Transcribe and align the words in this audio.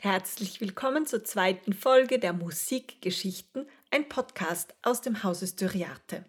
Herzlich 0.00 0.60
willkommen 0.60 1.06
zur 1.06 1.24
zweiten 1.24 1.72
Folge 1.72 2.20
der 2.20 2.32
Musikgeschichten, 2.32 3.66
ein 3.90 4.08
Podcast 4.08 4.76
aus 4.80 5.00
dem 5.00 5.24
Hause 5.24 5.48
Styriate. 5.48 6.24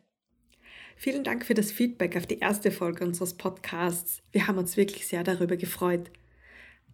Vielen 0.96 1.23
Dank 1.23 1.46
für 1.46 1.54
das 1.54 1.71
Feedback 1.71 2.18
auf 2.18 2.26
die 2.26 2.40
erste 2.40 2.71
Folge 2.71 3.05
unseres 3.05 3.36
Podcasts. 3.36 4.23
Wir 4.32 4.48
haben 4.48 4.58
uns 4.58 4.76
wirklich 4.76 5.05
sehr 5.05 5.23
darüber 5.23 5.55
gefreut. 5.55 6.09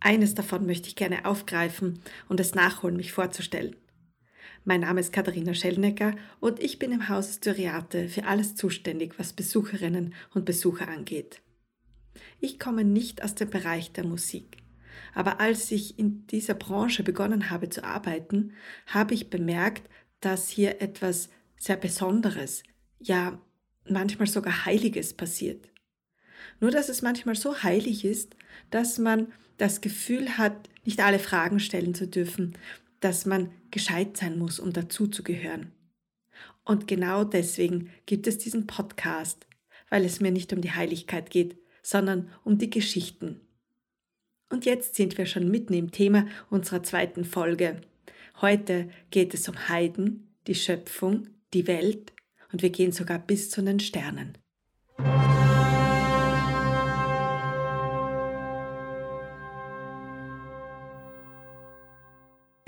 Eines 0.02 0.36
davon 0.36 0.66
möchte 0.66 0.90
ich 0.90 0.98
gerne 0.98 1.24
aufgreifen 1.24 2.02
und 2.28 2.42
es 2.42 2.56
nachholen, 2.56 2.98
mich 2.98 3.14
vorzustellen. 3.14 3.78
Mein 4.66 4.82
Name 4.82 5.00
ist 5.00 5.14
Katharina 5.14 5.54
Schellnecker 5.54 6.14
und 6.42 6.62
ich 6.62 6.78
bin 6.78 6.92
im 6.92 7.08
Hause 7.08 7.36
Styriate 7.36 8.10
für 8.10 8.26
alles 8.26 8.56
zuständig, 8.56 9.18
was 9.18 9.32
Besucherinnen 9.32 10.14
und 10.34 10.44
Besucher 10.44 10.90
angeht. 10.90 11.42
Ich 12.42 12.60
komme 12.60 12.84
nicht 12.84 13.24
aus 13.24 13.34
dem 13.34 13.50
Bereich 13.50 13.94
der 13.94 14.06
Musik. 14.06 14.58
Aber 15.16 15.40
als 15.40 15.72
ich 15.72 15.98
in 15.98 16.28
dieser 16.28 16.54
Branche 16.54 17.02
begonnen 17.02 17.50
habe 17.50 17.70
zu 17.70 17.84
arbeiten, 17.84 18.52
habe 18.86 19.16
ich 19.16 19.32
bemerkt, 19.32 19.90
dass 20.20 20.50
hier 20.50 20.82
etwas 20.82 21.30
sehr 21.58 21.78
Besonderes, 21.78 22.64
ja 23.00 23.42
manchmal 23.90 24.28
sogar 24.28 24.66
Heiliges 24.66 25.14
passiert. 25.14 25.70
Nur 26.60 26.70
dass 26.70 26.90
es 26.90 27.02
manchmal 27.02 27.36
so 27.36 27.64
heilig 27.64 28.04
ist, 28.04 28.36
dass 28.70 28.98
man 28.98 29.32
das 29.58 29.82
Gefühl 29.82 30.38
hat, 30.38 30.70
nicht 30.84 31.00
alle 31.00 31.20
Fragen 31.20 31.60
stellen 31.60 31.96
zu 31.96 32.08
dürfen, 32.08 32.58
dass 33.00 33.26
man 33.26 33.52
gescheit 33.72 34.18
sein 34.18 34.38
muss, 34.38 34.60
um 34.60 34.74
dazuzugehören. 34.74 35.72
Und 36.66 36.88
genau 36.88 37.24
deswegen 37.24 37.90
gibt 38.06 38.28
es 38.28 38.38
diesen 38.38 38.68
Podcast, 38.68 39.48
weil 39.90 40.04
es 40.04 40.20
mir 40.20 40.32
nicht 40.32 40.52
um 40.52 40.62
die 40.62 40.72
Heiligkeit 40.72 41.30
geht, 41.30 41.58
sondern 41.84 42.30
um 42.44 42.58
die 42.58 42.70
Geschichten, 42.70 43.42
und 44.50 44.66
jetzt 44.66 44.96
sind 44.96 45.18
wir 45.18 45.26
schon 45.26 45.50
mitten 45.50 45.74
im 45.74 45.92
Thema 45.92 46.28
unserer 46.50 46.84
zweiten 46.84 47.26
Folge. 47.26 47.82
Heute 48.42 48.90
geht 49.12 49.34
es 49.34 49.48
um 49.50 49.70
Heiden, 49.70 50.36
die 50.48 50.56
Schöpfung, 50.56 51.28
die 51.54 51.68
Welt 51.68 52.14
und 52.52 52.62
wir 52.62 52.70
gehen 52.70 52.92
sogar 52.92 53.20
bis 53.20 53.50
zu 53.50 53.62
den 53.62 53.80
Sternen. 53.80 54.38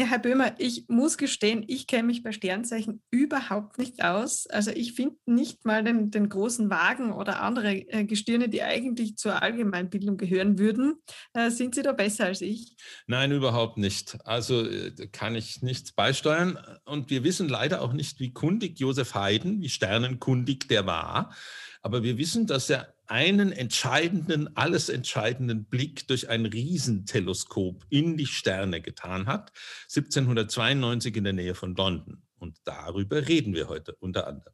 Herr 0.10 0.20
Böhmer, 0.20 0.56
ich 0.58 0.86
muss 0.88 1.18
gestehen, 1.18 1.64
ich 1.68 1.88
kenne 1.88 2.04
mich 2.04 2.24
bei 2.24 2.32
Sternzeichen 2.32 3.02
überhaupt 3.12 3.78
nicht 3.78 4.04
aus. 4.04 4.48
Also 4.48 4.72
ich 4.72 4.94
finde 4.94 5.18
nicht 5.26 5.66
mal 5.66 5.84
den, 5.84 6.12
den, 6.12 6.30
großen 6.30 6.70
Wagen 6.70 7.12
oder 7.12 7.42
andere 7.42 7.74
äh, 7.74 8.06
Gestirne, 8.06 8.50
die 8.50 8.64
eigentlich 8.64 9.18
zur 9.18 9.42
Allgemeinbildung 9.42 10.18
gehören 10.18 10.58
würden. 10.58 10.96
Äh, 11.34 11.52
sind 11.52 11.76
Sie 11.76 11.82
da 11.82 11.92
besser 11.92 12.26
als 12.26 12.42
ich? 12.42 12.76
Nein, 13.08 13.32
überhaupt 13.32 13.78
nicht. 13.78 14.18
Also 14.26 14.66
äh, 14.66 14.92
kann 15.12 15.36
ich 15.36 15.62
nichts 15.62 15.92
beisteuern. 15.92 16.58
Und 16.86 17.10
wir 17.10 17.24
wissen 17.24 17.50
leider 17.50 17.82
auch 17.82 17.94
nicht, 17.94 18.20
wie 18.20 18.34
kundig 18.34 18.80
Josef 18.80 19.14
Haydn, 19.14 19.62
wie 19.62 19.70
sternenkundig 19.70 20.68
der 20.68 20.86
war. 20.86 21.34
Aber 21.82 22.04
wir 22.04 22.18
wissen, 22.18 22.48
dass 22.48 22.70
er 22.70 22.94
einen 23.08 23.52
entscheidenden, 23.52 24.56
alles 24.56 24.90
entscheidenden 24.90 25.66
Blick 25.66 26.08
durch 26.08 26.30
ein 26.30 26.46
Riesenteleskop 26.46 27.86
in 27.90 28.18
die 28.18 28.26
Sterne 28.26 28.82
getan 28.82 29.28
hat, 29.28 29.52
1792 29.84 31.16
in 31.16 31.24
der 31.24 31.34
Nähe 31.34 31.56
von 31.56 31.76
London. 31.76 32.22
Und 32.38 32.58
darüber 32.66 33.28
reden 33.28 33.54
wir 33.54 33.70
heute 33.70 33.96
unter 33.96 34.28
anderem. 34.28 34.54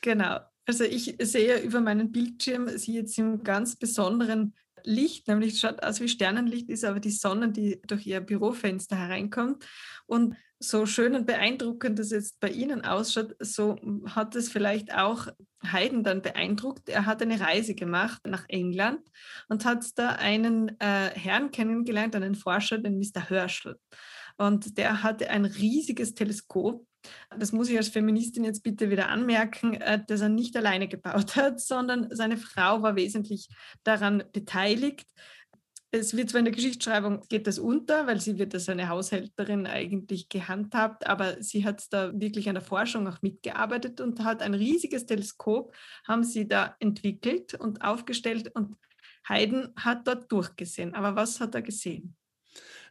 Genau. 0.00 0.40
Also 0.66 0.84
ich 0.84 1.16
sehe 1.20 1.58
über 1.60 1.80
meinen 1.80 2.12
Bildschirm 2.12 2.68
Sie 2.78 2.94
jetzt 2.94 3.18
im 3.18 3.42
ganz 3.42 3.76
besonderen 3.76 4.54
Licht, 4.84 5.28
nämlich 5.28 5.58
schaut 5.58 5.82
aus 5.82 6.00
wie 6.00 6.08
Sternenlicht, 6.08 6.68
ist 6.68 6.84
aber 6.84 7.00
die 7.00 7.10
Sonne, 7.10 7.52
die 7.52 7.80
durch 7.86 8.06
ihr 8.06 8.20
Bürofenster 8.20 8.96
hereinkommt. 8.96 9.64
Und 10.06 10.36
so 10.58 10.86
schön 10.86 11.14
und 11.14 11.26
beeindruckend 11.26 11.98
das 11.98 12.10
jetzt 12.10 12.38
bei 12.40 12.48
Ihnen 12.48 12.84
ausschaut, 12.84 13.34
so 13.40 13.76
hat 14.06 14.36
es 14.36 14.48
vielleicht 14.48 14.94
auch 14.94 15.28
Haydn 15.70 16.02
dann 16.02 16.22
beeindruckt. 16.22 16.88
Er 16.88 17.06
hat 17.06 17.22
eine 17.22 17.40
Reise 17.40 17.74
gemacht 17.74 18.20
nach 18.26 18.44
England 18.48 19.00
und 19.48 19.64
hat 19.64 19.84
da 19.96 20.10
einen 20.10 20.68
äh, 20.80 21.10
Herrn 21.14 21.50
kennengelernt, 21.50 22.16
einen 22.16 22.34
Forscher, 22.34 22.78
den 22.78 22.98
Mr. 22.98 23.28
Herschel. 23.28 23.78
Und 24.38 24.78
der 24.78 25.02
hatte 25.02 25.30
ein 25.30 25.44
riesiges 25.44 26.14
Teleskop. 26.14 26.86
Das 27.36 27.52
muss 27.52 27.68
ich 27.68 27.76
als 27.76 27.88
Feministin 27.88 28.44
jetzt 28.44 28.62
bitte 28.62 28.90
wieder 28.90 29.08
anmerken, 29.08 29.74
äh, 29.74 30.00
dass 30.06 30.20
er 30.20 30.28
nicht 30.28 30.56
alleine 30.56 30.88
gebaut 30.88 31.36
hat, 31.36 31.60
sondern 31.60 32.08
seine 32.10 32.36
Frau 32.36 32.82
war 32.82 32.96
wesentlich 32.96 33.48
daran 33.82 34.24
beteiligt. 34.32 35.06
Es 35.94 36.16
wird 36.16 36.30
zwar 36.30 36.38
in 36.38 36.46
der 36.46 36.54
Geschichtsschreibung 36.54 37.20
geht 37.28 37.46
das 37.46 37.58
unter, 37.58 38.06
weil 38.06 38.18
sie 38.18 38.38
wird 38.38 38.54
als 38.54 38.66
eine 38.70 38.88
Haushälterin 38.88 39.66
eigentlich 39.66 40.30
gehandhabt, 40.30 41.06
aber 41.06 41.42
sie 41.42 41.66
hat 41.66 41.84
da 41.90 42.18
wirklich 42.18 42.48
an 42.48 42.54
der 42.54 42.64
Forschung 42.64 43.06
auch 43.06 43.20
mitgearbeitet 43.20 44.00
und 44.00 44.24
hat 44.24 44.40
ein 44.40 44.54
riesiges 44.54 45.04
Teleskop, 45.04 45.76
haben 46.08 46.24
sie 46.24 46.48
da 46.48 46.76
entwickelt 46.80 47.52
und 47.52 47.82
aufgestellt 47.82 48.50
und 48.54 48.76
Haydn 49.28 49.68
hat 49.76 50.08
dort 50.08 50.32
durchgesehen. 50.32 50.94
Aber 50.94 51.14
was 51.14 51.40
hat 51.40 51.54
er 51.54 51.62
gesehen? 51.62 52.16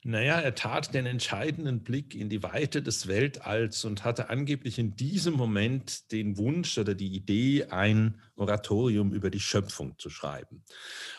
Naja, 0.04 0.40
er 0.40 0.56
tat 0.56 0.94
den 0.94 1.06
entscheidenden 1.06 1.84
Blick 1.84 2.16
in 2.16 2.30
die 2.30 2.42
Weite 2.42 2.82
des 2.82 3.08
Weltalls 3.08 3.86
und 3.86 4.04
hatte 4.04 4.30
angeblich 4.30 4.80
in 4.80 4.96
diesem 4.96 5.36
Moment 5.36 6.12
den 6.12 6.38
Wunsch 6.38 6.78
oder 6.80 6.96
die 6.96 7.16
Idee, 7.16 7.66
ein 7.66 8.20
Oratorium 8.42 9.14
über 9.14 9.30
die 9.30 9.40
Schöpfung 9.40 9.98
zu 9.98 10.10
schreiben. 10.10 10.64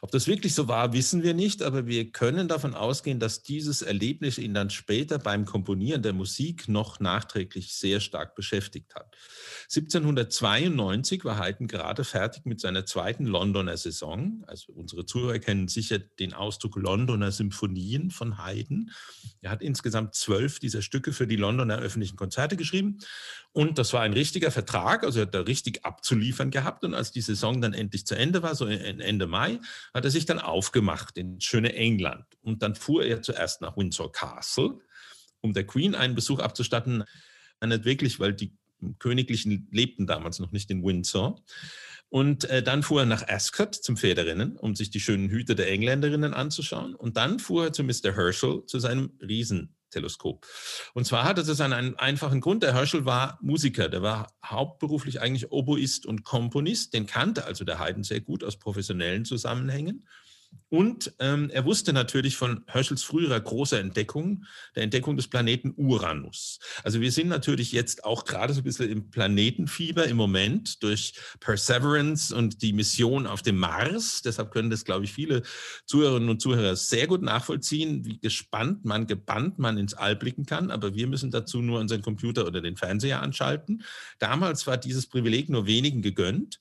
Ob 0.02 0.10
das 0.10 0.26
wirklich 0.26 0.54
so 0.54 0.68
war, 0.68 0.92
wissen 0.92 1.22
wir 1.22 1.32
nicht, 1.32 1.62
aber 1.62 1.86
wir 1.86 2.10
können 2.10 2.48
davon 2.48 2.74
ausgehen, 2.74 3.20
dass 3.20 3.42
dieses 3.42 3.82
Erlebnis 3.82 4.38
ihn 4.38 4.52
dann 4.52 4.70
später 4.70 5.18
beim 5.18 5.44
Komponieren 5.44 6.02
der 6.02 6.12
Musik 6.12 6.68
noch 6.68 7.00
nachträglich 7.00 7.74
sehr 7.74 8.00
stark 8.00 8.34
beschäftigt 8.34 8.94
hat. 8.94 9.16
1792 9.74 11.24
war 11.24 11.38
Haydn 11.38 11.68
gerade 11.68 12.04
fertig 12.04 12.44
mit 12.44 12.60
seiner 12.60 12.84
zweiten 12.84 13.24
Londoner 13.24 13.76
Saison. 13.76 14.44
Also 14.46 14.72
unsere 14.72 15.06
Zuhörer 15.06 15.38
kennen 15.38 15.68
sicher 15.68 15.98
den 15.98 16.34
Ausdruck 16.34 16.76
Londoner 16.76 17.32
Symphonien 17.32 18.10
von 18.10 18.44
Haydn. 18.44 18.90
Er 19.40 19.50
hat 19.50 19.62
insgesamt 19.62 20.14
zwölf 20.14 20.58
dieser 20.58 20.82
Stücke 20.82 21.12
für 21.12 21.26
die 21.26 21.36
Londoner 21.36 21.78
öffentlichen 21.78 22.16
Konzerte 22.16 22.56
geschrieben. 22.56 22.98
Und 23.52 23.78
das 23.78 23.92
war 23.92 24.00
ein 24.00 24.14
richtiger 24.14 24.50
Vertrag, 24.50 25.04
also 25.04 25.20
er 25.20 25.26
hat 25.26 25.34
da 25.34 25.40
richtig 25.40 25.84
abzuliefern 25.84 26.50
gehabt. 26.50 26.84
Und 26.84 26.94
als 26.94 27.11
die 27.12 27.20
Saison 27.20 27.60
dann 27.60 27.74
endlich 27.74 28.06
zu 28.06 28.14
Ende 28.14 28.42
war, 28.42 28.54
so 28.54 28.66
Ende 28.66 29.26
Mai, 29.26 29.60
hat 29.94 30.04
er 30.04 30.10
sich 30.10 30.26
dann 30.26 30.38
aufgemacht 30.38 31.16
in 31.18 31.40
schöne 31.40 31.74
England. 31.74 32.24
Und 32.40 32.62
dann 32.62 32.74
fuhr 32.74 33.04
er 33.04 33.22
zuerst 33.22 33.60
nach 33.60 33.76
Windsor 33.76 34.10
Castle, 34.10 34.80
um 35.40 35.52
der 35.52 35.66
Queen 35.66 35.94
einen 35.94 36.14
Besuch 36.14 36.40
abzustatten. 36.40 37.04
Nicht 37.64 37.84
wirklich, 37.84 38.18
weil 38.18 38.34
die 38.34 38.56
Königlichen 38.98 39.68
lebten 39.70 40.06
damals 40.06 40.38
noch 40.38 40.52
nicht 40.52 40.70
in 40.70 40.82
Windsor. 40.82 41.42
Und 42.08 42.44
äh, 42.44 42.62
dann 42.62 42.82
fuhr 42.82 43.02
er 43.02 43.06
nach 43.06 43.26
Ascot 43.26 43.74
zum 43.74 43.96
Pferderennen, 43.96 44.58
um 44.58 44.74
sich 44.74 44.90
die 44.90 45.00
schönen 45.00 45.30
Hüte 45.30 45.54
der 45.54 45.70
Engländerinnen 45.70 46.34
anzuschauen. 46.34 46.94
Und 46.94 47.16
dann 47.16 47.38
fuhr 47.38 47.66
er 47.66 47.72
zu 47.72 47.84
Mr. 47.84 48.14
Herschel, 48.14 48.66
zu 48.66 48.78
seinem 48.80 49.12
Riesenteleskop. 49.92 50.46
Und 50.94 51.04
zwar 51.04 51.24
hatte 51.24 51.44
das 51.44 51.60
einen 51.60 51.96
einfachen 51.96 52.40
Grund. 52.40 52.62
Der 52.62 52.74
Herschel 52.74 53.04
war 53.04 53.38
Musiker, 53.42 53.88
der 53.88 54.02
war 54.02 54.32
hauptberuflich 54.44 55.20
eigentlich 55.20 55.50
Oboist 55.50 56.06
und 56.06 56.24
Komponist. 56.24 56.94
Den 56.94 57.06
kannte 57.06 57.44
also 57.44 57.64
der 57.64 57.78
Haydn 57.78 58.02
sehr 58.02 58.20
gut 58.20 58.44
aus 58.44 58.58
professionellen 58.58 59.24
Zusammenhängen. 59.24 60.06
Und 60.72 61.12
ähm, 61.18 61.50
er 61.50 61.66
wusste 61.66 61.92
natürlich 61.92 62.38
von 62.38 62.64
Herschels 62.66 63.02
früherer 63.02 63.38
großer 63.38 63.78
Entdeckung, 63.78 64.46
der 64.74 64.84
Entdeckung 64.84 65.18
des 65.18 65.28
Planeten 65.28 65.74
Uranus. 65.76 66.60
Also 66.82 67.02
wir 67.02 67.12
sind 67.12 67.28
natürlich 67.28 67.72
jetzt 67.72 68.04
auch 68.04 68.24
gerade 68.24 68.54
so 68.54 68.62
ein 68.62 68.64
bisschen 68.64 68.88
im 68.88 69.10
Planetenfieber 69.10 70.06
im 70.06 70.16
Moment 70.16 70.82
durch 70.82 71.12
Perseverance 71.40 72.34
und 72.34 72.62
die 72.62 72.72
Mission 72.72 73.26
auf 73.26 73.42
dem 73.42 73.58
Mars. 73.58 74.22
Deshalb 74.22 74.50
können 74.50 74.70
das, 74.70 74.86
glaube 74.86 75.04
ich, 75.04 75.12
viele 75.12 75.42
Zuhörerinnen 75.84 76.30
und 76.30 76.40
Zuhörer 76.40 76.74
sehr 76.74 77.06
gut 77.06 77.20
nachvollziehen, 77.20 78.06
wie 78.06 78.18
gespannt 78.18 78.86
man, 78.86 79.06
gebannt 79.06 79.58
man 79.58 79.76
ins 79.76 79.92
All 79.92 80.16
blicken 80.16 80.46
kann. 80.46 80.70
Aber 80.70 80.94
wir 80.94 81.06
müssen 81.06 81.30
dazu 81.30 81.60
nur 81.60 81.80
unseren 81.80 82.00
Computer 82.00 82.46
oder 82.46 82.62
den 82.62 82.78
Fernseher 82.78 83.20
anschalten. 83.20 83.82
Damals 84.18 84.66
war 84.66 84.78
dieses 84.78 85.06
Privileg 85.06 85.50
nur 85.50 85.66
wenigen 85.66 86.00
gegönnt. 86.00 86.60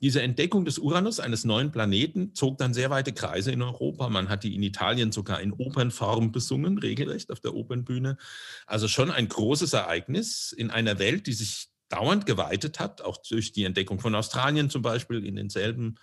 Diese 0.00 0.20
Entdeckung 0.22 0.64
des 0.64 0.78
Uranus, 0.78 1.20
eines 1.20 1.44
neuen 1.44 1.70
Planeten, 1.70 2.34
zog 2.34 2.58
dann 2.58 2.74
sehr 2.74 2.90
weite 2.90 3.12
Kreise 3.12 3.52
in 3.52 3.62
Europa. 3.62 4.08
Man 4.08 4.28
hat 4.28 4.44
die 4.44 4.54
in 4.54 4.62
Italien 4.62 5.12
sogar 5.12 5.40
in 5.40 5.52
Opernform 5.52 6.32
besungen, 6.32 6.78
regelrecht 6.78 7.30
auf 7.30 7.40
der 7.40 7.54
Opernbühne. 7.54 8.18
Also 8.66 8.88
schon 8.88 9.10
ein 9.10 9.28
großes 9.28 9.72
Ereignis 9.72 10.52
in 10.52 10.70
einer 10.70 10.98
Welt, 10.98 11.26
die 11.26 11.32
sich 11.32 11.68
dauernd 11.88 12.26
geweitet 12.26 12.80
hat, 12.80 13.02
auch 13.02 13.18
durch 13.18 13.52
die 13.52 13.64
Entdeckung 13.64 14.00
von 14.00 14.14
Australien 14.14 14.68
zum 14.68 14.82
Beispiel 14.82 15.24
in 15.24 15.36
denselben 15.36 15.96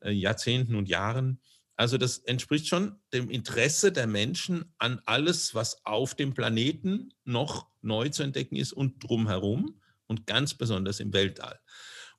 äh, 0.00 0.10
Jahrzehnten 0.10 0.74
und 0.74 0.88
Jahren. 0.88 1.40
Also 1.76 1.98
das 1.98 2.18
entspricht 2.18 2.68
schon 2.68 2.96
dem 3.12 3.28
Interesse 3.30 3.92
der 3.92 4.06
Menschen 4.06 4.74
an 4.78 5.00
alles, 5.04 5.54
was 5.54 5.84
auf 5.84 6.14
dem 6.14 6.32
Planeten 6.34 7.12
noch 7.24 7.68
neu 7.82 8.08
zu 8.08 8.22
entdecken 8.22 8.56
ist 8.56 8.72
und 8.72 9.02
drumherum 9.04 9.80
und 10.06 10.26
ganz 10.26 10.54
besonders 10.54 11.00
im 11.00 11.12
Weltall. 11.12 11.60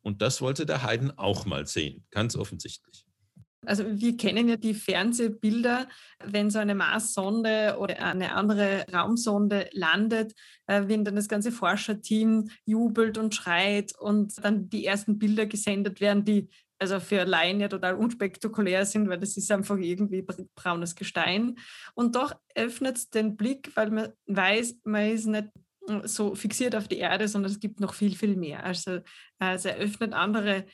Und 0.08 0.22
das 0.22 0.42
wollte 0.42 0.66
der 0.66 0.84
Haydn 0.84 1.12
auch 1.18 1.46
mal 1.46 1.68
sehen, 1.68 2.06
ganz 2.12 2.38
offensichtlich. 2.38 3.06
Also 3.66 3.84
wir 3.86 4.16
kennen 4.16 4.48
ja 4.48 4.56
die 4.56 4.74
Fernsehbilder, 4.74 5.90
wenn 6.24 6.50
so 6.50 6.60
eine 6.60 6.76
Marssonde 6.76 7.76
oder 7.78 8.02
eine 8.02 8.34
andere 8.34 8.86
Raumsonde 8.94 9.70
landet, 9.74 10.34
äh, 10.68 10.84
wenn 10.86 11.04
dann 11.04 11.18
das 11.18 11.28
ganze 11.28 11.52
Forscherteam 11.52 12.50
jubelt 12.64 13.18
und 13.18 13.36
schreit 13.36 14.00
und 14.00 14.42
dann 14.42 14.70
die 14.70 14.86
ersten 14.86 15.20
Bilder 15.20 15.46
gesendet 15.46 16.00
werden, 16.00 16.24
die 16.24 16.48
also 16.80 17.02
für 17.02 17.26
Laien 17.26 17.60
ja 17.60 17.68
total 17.68 17.96
unspektakulär 17.96 18.86
sind, 18.86 19.10
weil 19.10 19.20
das 19.20 19.36
ist 19.36 19.52
einfach 19.52 19.78
irgendwie 19.78 20.26
braunes 20.56 20.96
Gestein. 20.96 21.58
Und 21.96 22.16
doch 22.16 22.34
öffnet 22.56 22.96
es 22.96 23.10
den 23.10 23.36
Blick, 23.36 23.76
weil 23.76 23.92
man 23.92 24.14
weiß, 24.28 24.78
man 24.86 25.10
ist 25.10 25.26
nicht 25.26 25.50
so 26.04 26.36
fixiert 26.36 26.76
auf 26.76 26.88
die 26.88 26.98
Erde, 26.98 27.28
sondern 27.28 27.52
es 27.52 27.60
gibt 27.60 27.80
noch 27.80 27.94
viel, 27.94 28.16
viel 28.16 28.36
mehr. 28.36 28.66
Also, 28.66 29.00
also 29.40 29.70
er 29.70 29.78
öffnet 29.78 30.14
andere 30.14 30.66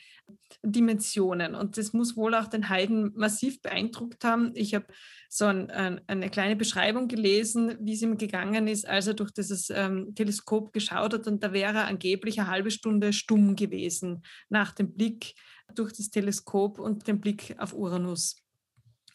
Dimensionen 0.62 1.54
und 1.54 1.76
das 1.76 1.92
muss 1.92 2.16
wohl 2.16 2.34
auch 2.34 2.46
den 2.46 2.68
Heiden 2.68 3.12
massiv 3.14 3.60
beeindruckt 3.62 4.24
haben. 4.24 4.52
Ich 4.54 4.74
habe 4.74 4.86
so 5.28 5.44
ein, 5.46 5.70
ein, 5.70 6.00
eine 6.06 6.30
kleine 6.30 6.56
Beschreibung 6.56 7.08
gelesen, 7.08 7.76
wie 7.80 7.94
es 7.94 8.02
ihm 8.02 8.16
gegangen 8.16 8.66
ist, 8.66 8.88
als 8.88 9.06
er 9.06 9.14
durch 9.14 9.30
dieses 9.30 9.70
ähm, 9.70 10.14
Teleskop 10.14 10.72
geschaut 10.72 11.14
hat 11.14 11.26
und 11.26 11.42
da 11.42 11.52
wäre 11.52 11.78
er 11.78 11.86
angeblich 11.86 12.40
eine 12.40 12.50
halbe 12.50 12.70
Stunde 12.70 13.12
stumm 13.12 13.56
gewesen 13.56 14.22
nach 14.48 14.72
dem 14.72 14.94
Blick 14.94 15.34
durch 15.74 15.92
das 15.92 16.10
Teleskop 16.10 16.78
und 16.78 17.06
dem 17.06 17.20
Blick 17.20 17.54
auf 17.58 17.72
Uranus. 17.72 18.43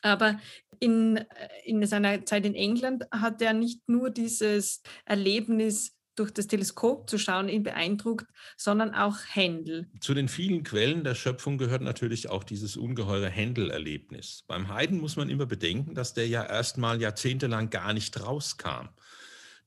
Aber 0.01 0.40
in, 0.80 1.18
äh, 1.18 1.25
in 1.66 1.86
seiner 1.86 2.25
Zeit 2.25 2.46
in 2.46 2.56
England 2.56 3.06
hat 3.12 3.42
er 3.42 3.54
nicht 3.54 3.88
nur 3.88 4.10
dieses 4.10 4.81
Erlebnis 5.06 5.96
durch 6.19 6.31
das 6.31 6.48
Teleskop 6.48 7.10
zu 7.10 7.18
schauen, 7.18 7.48
ihn 7.48 7.63
beeindruckt, 7.63 8.25
sondern 8.57 8.94
auch 8.94 9.16
Händel. 9.30 9.90
Zu 10.01 10.13
den 10.13 10.28
vielen 10.28 10.63
Quellen 10.63 11.06
der 11.06 11.16
Schöpfung 11.16 11.57
gehört 11.57 11.81
natürlich 11.81 12.30
auch 12.30 12.44
dieses 12.44 12.75
ungeheure 12.75 13.30
Händel-Erlebnis. 13.30 14.44
Beim 14.48 14.68
Haydn 14.68 15.00
muss 15.00 15.16
man 15.16 15.30
immer 15.30 15.46
bedenken, 15.46 15.96
dass 15.96 16.13
der 16.13 16.28
ja 16.28 16.46
erst 16.46 16.78
mal 16.78 17.01
jahrzehntelang 17.01 17.69
gar 17.69 17.94
nicht 17.94 18.22
rauskam. 18.22 18.90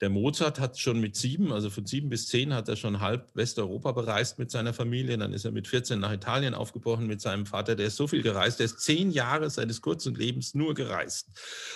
Der 0.02 0.10
Mozart 0.10 0.58
hat 0.58 0.80
schon 0.80 0.98
mit 0.98 1.14
sieben, 1.14 1.52
also 1.52 1.70
von 1.70 1.86
sieben 1.86 2.08
bis 2.08 2.26
zehn, 2.26 2.52
hat 2.52 2.68
er 2.68 2.74
schon 2.74 2.98
halb 2.98 3.30
Westeuropa 3.36 3.92
bereist 3.92 4.36
mit 4.36 4.50
seiner 4.50 4.74
Familie. 4.74 5.16
Dann 5.16 5.32
ist 5.32 5.44
er 5.44 5.52
mit 5.52 5.68
14 5.68 6.00
nach 6.00 6.12
Italien 6.12 6.54
aufgebrochen 6.54 7.06
mit 7.06 7.20
seinem 7.20 7.46
Vater. 7.46 7.76
Der 7.76 7.86
ist 7.86 7.94
so 7.94 8.08
viel 8.08 8.20
gereist. 8.20 8.58
Der 8.58 8.66
ist 8.66 8.80
zehn 8.80 9.12
Jahre 9.12 9.48
seines 9.48 9.80
kurzen 9.80 10.16
Lebens 10.16 10.54
nur 10.54 10.74
gereist. 10.74 11.28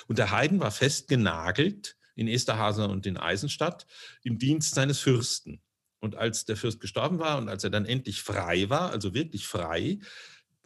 Und 0.09 0.19
der 0.19 0.33
Haydn 0.33 0.59
war 0.59 0.73
fest 0.73 1.07
genagelt 1.07 1.97
in 2.17 2.27
Esterhaser 2.27 2.91
und 2.91 3.07
in 3.07 3.17
Eisenstadt 3.17 3.87
im 4.25 4.39
Dienst 4.39 4.75
seines 4.75 4.99
Fürsten. 4.99 5.63
Und 6.01 6.17
als 6.17 6.45
der 6.47 6.57
Fürst 6.57 6.81
gestorben 6.81 7.21
war 7.21 7.39
und 7.39 7.49
als 7.49 7.63
er 7.63 7.71
dann 7.71 7.87
endlich 7.87 8.23
frei 8.23 8.69
war, 8.69 8.91
also 8.91 9.15
wirklich 9.15 9.47
frei, 9.47 10.01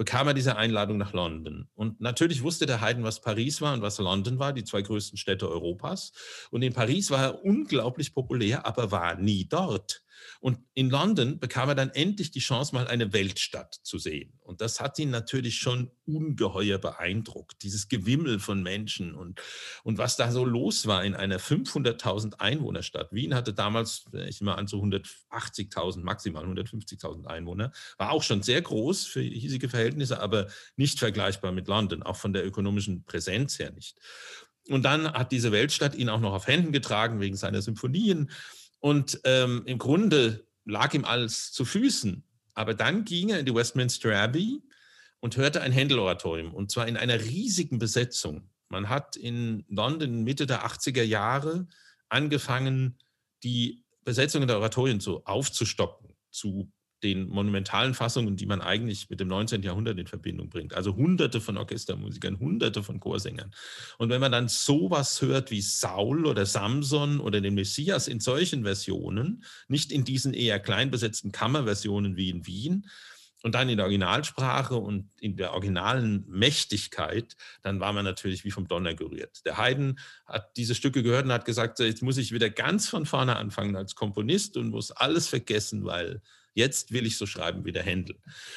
bekam 0.00 0.28
er 0.28 0.32
diese 0.32 0.56
Einladung 0.56 0.96
nach 0.96 1.12
London. 1.12 1.68
Und 1.74 2.00
natürlich 2.00 2.42
wusste 2.42 2.64
der 2.64 2.80
Haydn, 2.80 3.04
was 3.04 3.20
Paris 3.20 3.60
war 3.60 3.74
und 3.74 3.82
was 3.82 3.98
London 3.98 4.38
war, 4.38 4.54
die 4.54 4.64
zwei 4.64 4.80
größten 4.80 5.18
Städte 5.18 5.46
Europas. 5.46 6.12
Und 6.50 6.62
in 6.62 6.72
Paris 6.72 7.10
war 7.10 7.22
er 7.22 7.44
unglaublich 7.44 8.14
populär, 8.14 8.64
aber 8.64 8.92
war 8.92 9.16
nie 9.16 9.46
dort. 9.46 10.02
Und 10.40 10.58
in 10.74 10.90
London 10.90 11.38
bekam 11.38 11.68
er 11.68 11.74
dann 11.74 11.90
endlich 11.90 12.30
die 12.30 12.40
Chance, 12.40 12.74
mal 12.74 12.88
eine 12.88 13.12
Weltstadt 13.12 13.74
zu 13.82 13.98
sehen. 13.98 14.38
Und 14.42 14.60
das 14.60 14.80
hat 14.80 14.98
ihn 14.98 15.10
natürlich 15.10 15.58
schon 15.58 15.90
ungeheuer 16.06 16.78
beeindruckt, 16.78 17.62
dieses 17.62 17.88
Gewimmel 17.88 18.40
von 18.40 18.62
Menschen 18.62 19.14
und, 19.14 19.40
und 19.84 19.98
was 19.98 20.16
da 20.16 20.32
so 20.32 20.44
los 20.44 20.86
war 20.86 21.04
in 21.04 21.14
einer 21.14 21.38
500.000 21.38 22.40
Einwohnerstadt. 22.40 23.12
Wien 23.12 23.34
hatte 23.34 23.54
damals, 23.54 24.06
ich 24.26 24.40
nehme 24.40 24.56
an, 24.56 24.66
so 24.66 24.82
180.000, 24.82 26.02
maximal 26.02 26.44
150.000 26.44 27.26
Einwohner. 27.26 27.72
War 27.98 28.10
auch 28.10 28.22
schon 28.22 28.42
sehr 28.42 28.62
groß 28.62 29.06
für 29.06 29.20
hiesige 29.20 29.68
Verhältnisse, 29.68 30.20
aber 30.20 30.48
nicht 30.76 30.98
vergleichbar 30.98 31.52
mit 31.52 31.68
London, 31.68 32.02
auch 32.02 32.16
von 32.16 32.32
der 32.32 32.46
ökonomischen 32.46 33.04
Präsenz 33.04 33.58
her 33.58 33.72
nicht. 33.72 33.98
Und 34.68 34.84
dann 34.84 35.12
hat 35.12 35.32
diese 35.32 35.52
Weltstadt 35.52 35.94
ihn 35.94 36.08
auch 36.08 36.20
noch 36.20 36.32
auf 36.32 36.46
Händen 36.46 36.72
getragen 36.72 37.20
wegen 37.20 37.36
seiner 37.36 37.62
Symphonien. 37.62 38.30
Und 38.80 39.20
ähm, 39.24 39.62
im 39.66 39.78
Grunde 39.78 40.46
lag 40.64 40.94
ihm 40.94 41.04
alles 41.04 41.52
zu 41.52 41.64
Füßen. 41.64 42.24
Aber 42.54 42.74
dann 42.74 43.04
ging 43.04 43.30
er 43.30 43.38
in 43.38 43.46
die 43.46 43.54
Westminster 43.54 44.14
Abbey 44.16 44.62
und 45.20 45.36
hörte 45.36 45.60
ein 45.60 45.72
Händel-Oratorium, 45.72 46.52
und 46.52 46.70
zwar 46.70 46.88
in 46.88 46.96
einer 46.96 47.20
riesigen 47.20 47.78
Besetzung. 47.78 48.48
Man 48.68 48.88
hat 48.88 49.16
in 49.16 49.64
London 49.68 50.24
Mitte 50.24 50.46
der 50.46 50.66
80er 50.66 51.02
Jahre 51.02 51.68
angefangen, 52.08 52.98
die 53.42 53.84
Besetzungen 54.04 54.48
der 54.48 54.58
Oratorien 54.58 55.00
so 55.00 55.24
aufzustocken, 55.24 56.14
zu 56.30 56.72
den 57.02 57.28
monumentalen 57.28 57.94
Fassungen, 57.94 58.36
die 58.36 58.46
man 58.46 58.60
eigentlich 58.60 59.08
mit 59.10 59.20
dem 59.20 59.28
19. 59.28 59.62
Jahrhundert 59.62 59.98
in 59.98 60.06
Verbindung 60.06 60.50
bringt. 60.50 60.74
Also 60.74 60.96
hunderte 60.96 61.40
von 61.40 61.56
Orchestermusikern, 61.56 62.38
hunderte 62.38 62.82
von 62.82 63.00
Chorsängern. 63.00 63.52
Und 63.98 64.10
wenn 64.10 64.20
man 64.20 64.32
dann 64.32 64.48
sowas 64.48 65.20
hört 65.22 65.50
wie 65.50 65.62
Saul 65.62 66.26
oder 66.26 66.46
Samson 66.46 67.20
oder 67.20 67.40
den 67.40 67.54
Messias 67.54 68.08
in 68.08 68.20
solchen 68.20 68.64
Versionen, 68.64 69.44
nicht 69.68 69.92
in 69.92 70.04
diesen 70.04 70.34
eher 70.34 70.60
klein 70.60 70.90
besetzten 70.90 71.32
Kammerversionen 71.32 72.16
wie 72.16 72.30
in 72.30 72.46
Wien, 72.46 72.86
und 73.42 73.54
dann 73.54 73.68
in 73.68 73.76
der 73.76 73.86
Originalsprache 73.86 74.76
und 74.76 75.08
in 75.18 75.36
der 75.36 75.52
originalen 75.52 76.24
Mächtigkeit, 76.28 77.36
dann 77.62 77.80
war 77.80 77.92
man 77.92 78.04
natürlich 78.04 78.44
wie 78.44 78.50
vom 78.50 78.68
Donner 78.68 78.94
gerührt. 78.94 79.44
Der 79.46 79.56
Haydn 79.56 79.98
hat 80.26 80.56
diese 80.56 80.74
Stücke 80.74 81.02
gehört 81.02 81.24
und 81.24 81.32
hat 81.32 81.44
gesagt, 81.44 81.78
jetzt 81.78 82.02
muss 82.02 82.18
ich 82.18 82.32
wieder 82.32 82.50
ganz 82.50 82.88
von 82.88 83.06
vorne 83.06 83.36
anfangen 83.36 83.76
als 83.76 83.94
Komponist 83.94 84.56
und 84.56 84.68
muss 84.68 84.90
alles 84.90 85.28
vergessen, 85.28 85.84
weil 85.84 86.20
Jetzt 86.54 86.92
will 86.92 87.06
ich 87.06 87.16
so 87.16 87.26
schreiben 87.26 87.64
wie 87.64 87.72
der 87.72 87.82
Händel. 87.82 88.16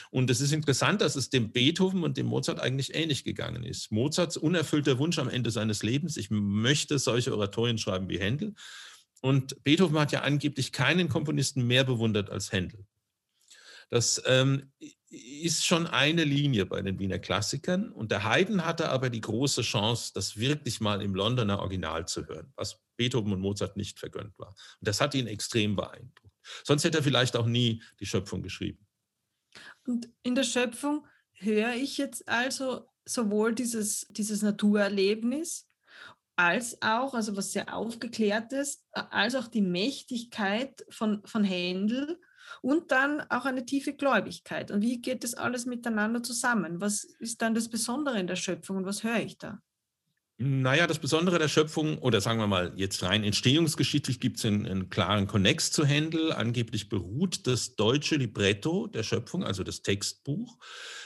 Und 0.10 0.30
es 0.30 0.42
ist 0.42 0.52
interessant, 0.52 1.02
dass 1.02 1.16
es 1.16 1.30
dem 1.30 1.52
Beethoven 1.52 2.04
und 2.04 2.18
dem 2.18 2.26
Mozart 2.26 2.60
eigentlich 2.60 2.96
ähnlich 2.96 3.24
gegangen 3.24 3.64
ist. 3.64 3.92
Mozarts 3.92 4.38
unerfüllter 4.38 4.98
Wunsch 4.98 5.20
am 5.20 5.30
Ende 5.30 5.52
seines 5.52 5.84
Lebens, 5.84 6.18
ich 6.18 6.30
möchte 6.32 7.00
solche 7.00 7.34
Oratorien 7.34 7.78
schreiben 7.78 8.10
wie 8.10 8.20
Händel. 8.20 8.56
Und 9.22 9.64
Beethoven 9.64 9.98
hat 10.00 10.12
ja 10.12 10.22
angeblich 10.22 10.72
keinen 10.72 11.08
Komponisten 11.08 11.66
mehr 11.66 11.84
bewundert 11.84 12.30
als 12.30 12.52
Händel. 12.52 12.86
Das 13.90 14.22
ähm, 14.26 14.72
ist 15.10 15.66
schon 15.66 15.86
eine 15.86 16.24
Linie 16.24 16.66
bei 16.66 16.82
den 16.82 16.98
Wiener 16.98 17.20
Klassikern. 17.20 17.92
Und 17.92 18.12
der 18.12 18.24
Haydn 18.24 18.66
hatte 18.66 18.90
aber 18.90 19.10
die 19.12 19.22
große 19.22 19.62
Chance, 19.62 20.12
das 20.16 20.38
wirklich 20.38 20.82
mal 20.82 21.02
im 21.02 21.14
Londoner 21.14 21.60
Original 21.60 22.08
zu 22.08 22.26
hören, 22.26 22.52
was 22.56 22.82
Beethoven 22.98 23.34
und 23.34 23.42
Mozart 23.42 23.78
nicht 23.78 24.00
vergönnt 24.00 24.38
war. 24.40 24.50
Und 24.50 24.88
das 24.88 25.00
hat 25.00 25.14
ihn 25.14 25.28
extrem 25.28 25.76
beeindruckt. 25.76 26.23
Sonst 26.64 26.84
hätte 26.84 27.00
er 27.00 27.04
vielleicht 27.04 27.36
auch 27.36 27.46
nie 27.46 27.82
die 28.00 28.06
Schöpfung 28.06 28.42
geschrieben. 28.42 28.86
Und 29.86 30.10
in 30.24 30.36
der 30.36 30.44
Schöpfung 30.44 31.06
höre 31.34 31.74
ich 31.74 31.98
jetzt 31.98 32.28
also 32.28 32.88
sowohl 33.06 33.54
dieses, 33.54 34.08
dieses 34.10 34.42
Naturerlebnis 34.42 35.70
als 36.36 36.82
auch, 36.82 37.14
also 37.14 37.36
was 37.38 37.52
sehr 37.52 37.76
aufgeklärt 37.76 38.54
ist, 38.54 38.84
als 38.92 39.36
auch 39.36 39.48
die 39.48 39.62
Mächtigkeit 39.62 40.86
von, 40.90 41.22
von 41.26 41.44
Händel 41.44 42.20
und 42.62 42.92
dann 42.92 43.22
auch 43.30 43.46
eine 43.46 43.66
tiefe 43.66 43.94
Gläubigkeit. 43.94 44.72
Und 44.72 44.82
wie 44.82 45.02
geht 45.02 45.24
das 45.24 45.36
alles 45.36 45.66
miteinander 45.66 46.24
zusammen? 46.24 46.82
Was 46.82 47.04
ist 47.04 47.42
dann 47.42 47.54
das 47.54 47.70
Besondere 47.70 48.20
in 48.20 48.28
der 48.28 48.36
Schöpfung 48.36 48.78
und 48.78 48.86
was 48.86 49.04
höre 49.04 49.20
ich 49.20 49.38
da? 49.38 49.60
Naja, 50.38 50.88
das 50.88 50.98
Besondere 50.98 51.38
der 51.38 51.48
Schöpfung, 51.48 52.00
oder 52.00 52.20
sagen 52.20 52.40
wir 52.40 52.48
mal 52.48 52.74
jetzt 52.76 53.04
rein 53.04 53.24
entstehungsgeschichtlich, 53.24 54.20
gibt 54.20 54.40
es 54.40 54.46
einen, 54.46 54.66
einen, 54.66 54.90
klaren 54.90 55.28
Konnex 55.28 55.72
zu 55.72 55.86
Händel. 55.86 56.34
Angeblich 56.34 56.90
beruht 56.90 57.46
das 57.46 57.76
deutsche 57.76 58.16
Libretto 58.16 58.88
der 58.88 59.04
Schöpfung, 59.04 59.44
also 59.44 59.64
das 59.64 59.84
Textbuch, 59.84 60.58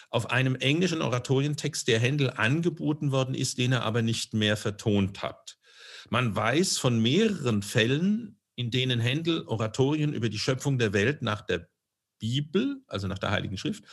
auf 0.10 0.32
einem 0.32 0.56
englischen 0.56 1.02
Oratorientext, 1.02 1.90
der 1.90 2.00
Händel 2.00 2.30
angeboten 2.32 3.12
worden 3.12 3.36
ist, 3.36 3.58
den 3.58 3.74
er 3.74 3.84
aber 3.84 4.02
nicht 4.02 4.34
mehr 4.34 4.56
vertont 4.56 5.22
hat. 5.22 5.58
Man 6.10 6.34
weiß 6.34 6.78
von 6.78 7.02
mehreren 7.02 7.64
Fällen, 7.64 8.40
in 8.56 8.72
denen 8.72 9.02
Händel 9.02 9.44
Oratorien 9.46 10.14
über 10.14 10.30
die 10.30 10.40
Schöpfung 10.40 10.78
der 10.78 10.94
Welt 10.94 11.22
nach 11.22 11.42
der 11.42 11.68
Bibel, 12.20 12.82
also 12.88 13.08
nach 13.08 13.20
der 13.20 13.32
Heiligen 13.32 13.58
Schrift, 13.58 13.84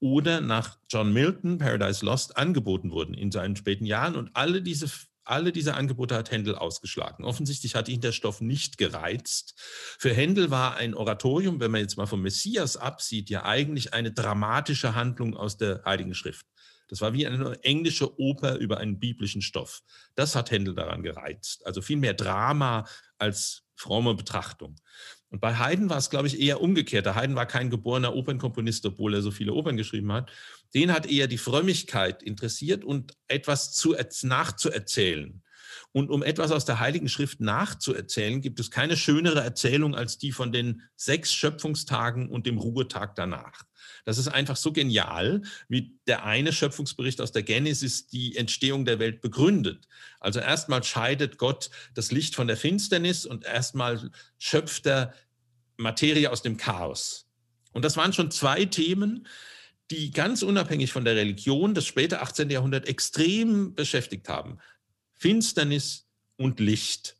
oder 0.00 0.40
nach 0.40 0.78
John 0.88 1.12
Milton, 1.12 1.58
Paradise 1.58 2.04
Lost, 2.04 2.36
angeboten 2.36 2.90
wurden 2.90 3.14
in 3.14 3.32
seinen 3.32 3.56
späten 3.56 3.86
Jahren. 3.86 4.16
Und 4.16 4.30
alle 4.34 4.62
diese, 4.62 4.90
alle 5.24 5.52
diese 5.52 5.74
Angebote 5.74 6.14
hat 6.14 6.30
Händel 6.30 6.54
ausgeschlagen. 6.54 7.24
Offensichtlich 7.24 7.74
hat 7.74 7.88
ihn 7.88 8.00
der 8.00 8.12
Stoff 8.12 8.40
nicht 8.40 8.78
gereizt. 8.78 9.54
Für 9.98 10.12
Händel 10.12 10.50
war 10.50 10.76
ein 10.76 10.94
Oratorium, 10.94 11.60
wenn 11.60 11.70
man 11.70 11.80
jetzt 11.80 11.96
mal 11.96 12.06
vom 12.06 12.22
Messias 12.22 12.76
absieht, 12.76 13.30
ja 13.30 13.44
eigentlich 13.44 13.94
eine 13.94 14.12
dramatische 14.12 14.94
Handlung 14.94 15.36
aus 15.36 15.56
der 15.56 15.82
Heiligen 15.84 16.14
Schrift. 16.14 16.46
Das 16.88 17.00
war 17.00 17.12
wie 17.12 17.26
eine 17.26 17.62
englische 17.64 18.18
Oper 18.20 18.56
über 18.56 18.78
einen 18.78 18.98
biblischen 18.98 19.42
Stoff. 19.42 19.82
Das 20.14 20.36
hat 20.36 20.50
Händel 20.50 20.74
daran 20.74 21.02
gereizt. 21.02 21.66
Also 21.66 21.82
viel 21.82 21.96
mehr 21.96 22.14
Drama 22.14 22.86
als 23.18 23.64
fromme 23.74 24.14
Betrachtung. 24.14 24.76
Und 25.30 25.40
bei 25.40 25.56
Haydn 25.56 25.90
war 25.90 25.98
es, 25.98 26.10
glaube 26.10 26.28
ich, 26.28 26.40
eher 26.40 26.60
umgekehrt. 26.60 27.06
Der 27.06 27.14
Haydn 27.14 27.34
war 27.34 27.46
kein 27.46 27.68
geborener 27.68 28.14
Opernkomponist, 28.14 28.86
obwohl 28.86 29.14
er 29.14 29.22
so 29.22 29.30
viele 29.30 29.52
Opern 29.52 29.76
geschrieben 29.76 30.12
hat. 30.12 30.30
Den 30.74 30.92
hat 30.92 31.06
eher 31.06 31.26
die 31.26 31.38
Frömmigkeit 31.38 32.22
interessiert 32.22 32.84
und 32.84 33.16
etwas 33.28 33.72
zu, 33.72 33.96
nachzuerzählen. 34.22 35.42
Und 35.92 36.10
um 36.10 36.22
etwas 36.22 36.50
aus 36.50 36.64
der 36.64 36.80
Heiligen 36.80 37.08
Schrift 37.08 37.40
nachzuerzählen, 37.40 38.40
gibt 38.40 38.60
es 38.60 38.70
keine 38.70 38.96
schönere 38.96 39.40
Erzählung 39.40 39.94
als 39.94 40.18
die 40.18 40.32
von 40.32 40.52
den 40.52 40.82
sechs 40.96 41.32
Schöpfungstagen 41.32 42.28
und 42.28 42.46
dem 42.46 42.58
Ruhetag 42.58 43.14
danach. 43.14 43.64
Das 44.04 44.18
ist 44.18 44.28
einfach 44.28 44.56
so 44.56 44.72
genial, 44.72 45.42
wie 45.68 45.98
der 46.06 46.24
eine 46.24 46.52
Schöpfungsbericht 46.52 47.20
aus 47.20 47.32
der 47.32 47.42
Genesis 47.42 48.06
die 48.06 48.36
Entstehung 48.36 48.84
der 48.84 48.98
Welt 48.98 49.20
begründet. 49.20 49.88
Also 50.20 50.40
erstmal 50.40 50.82
scheidet 50.84 51.38
Gott 51.38 51.70
das 51.94 52.12
Licht 52.12 52.34
von 52.34 52.46
der 52.46 52.56
Finsternis 52.56 53.26
und 53.26 53.44
erstmal 53.44 54.10
schöpft 54.38 54.86
er 54.86 55.12
Materie 55.76 56.30
aus 56.30 56.42
dem 56.42 56.56
Chaos. 56.56 57.26
Und 57.72 57.84
das 57.84 57.96
waren 57.96 58.12
schon 58.12 58.30
zwei 58.30 58.64
Themen, 58.64 59.26
die 59.90 60.10
ganz 60.10 60.42
unabhängig 60.42 60.92
von 60.92 61.04
der 61.04 61.16
Religion 61.16 61.74
das 61.74 61.86
späte 61.86 62.20
18. 62.20 62.50
Jahrhundert 62.50 62.88
extrem 62.88 63.74
beschäftigt 63.74 64.28
haben. 64.28 64.58
Finsternis 65.16 66.06
und 66.36 66.60
Licht. 66.60 67.16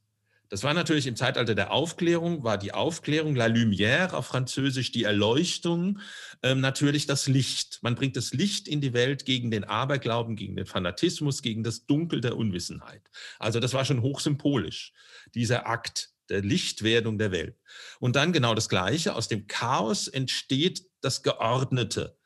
Das 0.48 0.62
war 0.62 0.74
natürlich 0.74 1.08
im 1.08 1.16
Zeitalter 1.16 1.56
der 1.56 1.72
Aufklärung, 1.72 2.44
war 2.44 2.56
die 2.56 2.72
Aufklärung, 2.72 3.34
la 3.34 3.46
lumière 3.46 4.12
auf 4.12 4.26
Französisch, 4.26 4.92
die 4.92 5.02
Erleuchtung, 5.02 5.98
ähm, 6.42 6.60
natürlich 6.60 7.06
das 7.06 7.26
Licht. 7.26 7.80
Man 7.82 7.96
bringt 7.96 8.16
das 8.16 8.32
Licht 8.32 8.68
in 8.68 8.80
die 8.80 8.92
Welt 8.92 9.24
gegen 9.24 9.50
den 9.50 9.64
Aberglauben, 9.64 10.36
gegen 10.36 10.54
den 10.54 10.66
Fanatismus, 10.66 11.42
gegen 11.42 11.64
das 11.64 11.86
Dunkel 11.86 12.20
der 12.20 12.36
Unwissenheit. 12.36 13.02
Also 13.40 13.58
das 13.58 13.74
war 13.74 13.84
schon 13.84 14.02
hochsymbolisch, 14.02 14.92
dieser 15.34 15.66
Akt 15.66 16.10
der 16.28 16.42
Lichtwerdung 16.42 17.18
der 17.18 17.32
Welt. 17.32 17.56
Und 17.98 18.14
dann 18.14 18.32
genau 18.32 18.54
das 18.54 18.68
Gleiche, 18.68 19.14
aus 19.14 19.26
dem 19.26 19.48
Chaos 19.48 20.06
entsteht 20.06 20.84
das 21.00 21.22
Geordnete 21.22 22.16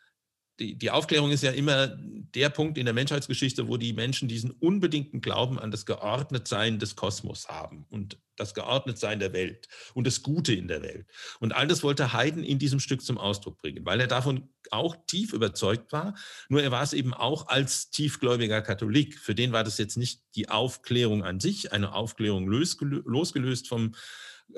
die, 0.61 0.77
die 0.77 0.91
Aufklärung 0.91 1.31
ist 1.31 1.43
ja 1.43 1.51
immer 1.51 1.89
der 1.89 2.51
Punkt 2.51 2.77
in 2.77 2.85
der 2.85 2.95
Menschheitsgeschichte, 2.95 3.67
wo 3.67 3.79
die 3.79 3.95
Menschen 3.95 4.29
diesen 4.29 4.51
unbedingten 4.51 5.21
Glauben 5.21 5.59
an 5.59 5.71
das 5.71 5.87
Geordnetsein 5.87 6.79
des 6.79 6.95
Kosmos 6.95 7.49
haben 7.49 7.87
und 7.89 8.19
das 8.37 8.55
Geordnetsein 8.55 9.19
der 9.19 9.33
Welt 9.33 9.69
und 9.95 10.07
das 10.07 10.23
Gute 10.23 10.53
in 10.55 10.69
der 10.69 10.83
Welt. 10.83 11.07
Und 11.41 11.55
all 11.55 11.67
das 11.67 11.83
wollte 11.83 12.13
Haydn 12.13 12.45
in 12.45 12.59
diesem 12.59 12.79
Stück 12.79 13.03
zum 13.03 13.19
Ausdruck 13.19 13.59
bringen, 13.59 13.85
weil 13.87 14.01
er 14.01 14.07
davon 14.07 14.51
auch 14.71 14.97
tief 15.07 15.33
überzeugt 15.33 15.93
war. 15.93 16.15
Nur 16.49 16.63
er 16.63 16.71
war 16.71 16.83
es 16.83 16.93
eben 16.93 17.15
auch 17.15 17.49
als 17.49 17.91
tiefgläubiger 17.91 18.63
Katholik. 18.63 19.19
Für 19.19 19.35
den 19.35 19.53
war 19.53 19.65
das 19.65 19.79
jetzt 19.79 19.97
nicht 19.97 20.23
die 20.37 20.51
Aufklärung 20.51 21.25
an 21.25 21.41
sich, 21.41 21.73
eine 21.73 21.95
Aufklärung 21.95 22.47
losgelöst 22.47 23.67
vom 23.67 23.95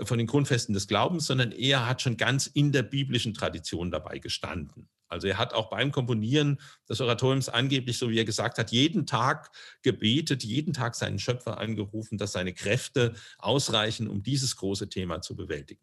von 0.05 0.17
den 0.17 0.27
Grundfesten 0.27 0.73
des 0.73 0.89
Glaubens, 0.89 1.27
sondern 1.27 1.53
er 1.53 1.87
hat 1.87 2.01
schon 2.01 2.17
ganz 2.17 2.47
in 2.47 2.73
der 2.73 2.83
biblischen 2.83 3.35
Tradition 3.35 3.91
dabei 3.91 4.19
gestanden. 4.19 4.89
Also 5.13 5.29
er 5.29 5.39
hat 5.39 5.53
auch 5.53 5.69
beim 5.69 5.93
Komponieren 5.93 6.59
des 6.89 7.01
Oratoriums 7.01 7.51
angeblich, 7.51 7.99
so 7.99 8.09
wie 8.09 8.19
er 8.19 8.25
gesagt 8.25 8.59
hat, 8.59 8.73
jeden 8.73 9.07
Tag 9.07 9.51
gebetet, 9.83 10.43
jeden 10.43 10.73
Tag 10.73 10.95
seinen 10.95 11.19
Schöpfer 11.19 11.59
angerufen, 11.59 12.17
dass 12.17 12.33
seine 12.33 12.55
Kräfte 12.55 13.13
ausreichen, 13.39 14.09
um 14.09 14.23
dieses 14.23 14.57
große 14.57 14.89
Thema 14.89 15.21
zu 15.21 15.37
bewältigen. 15.37 15.83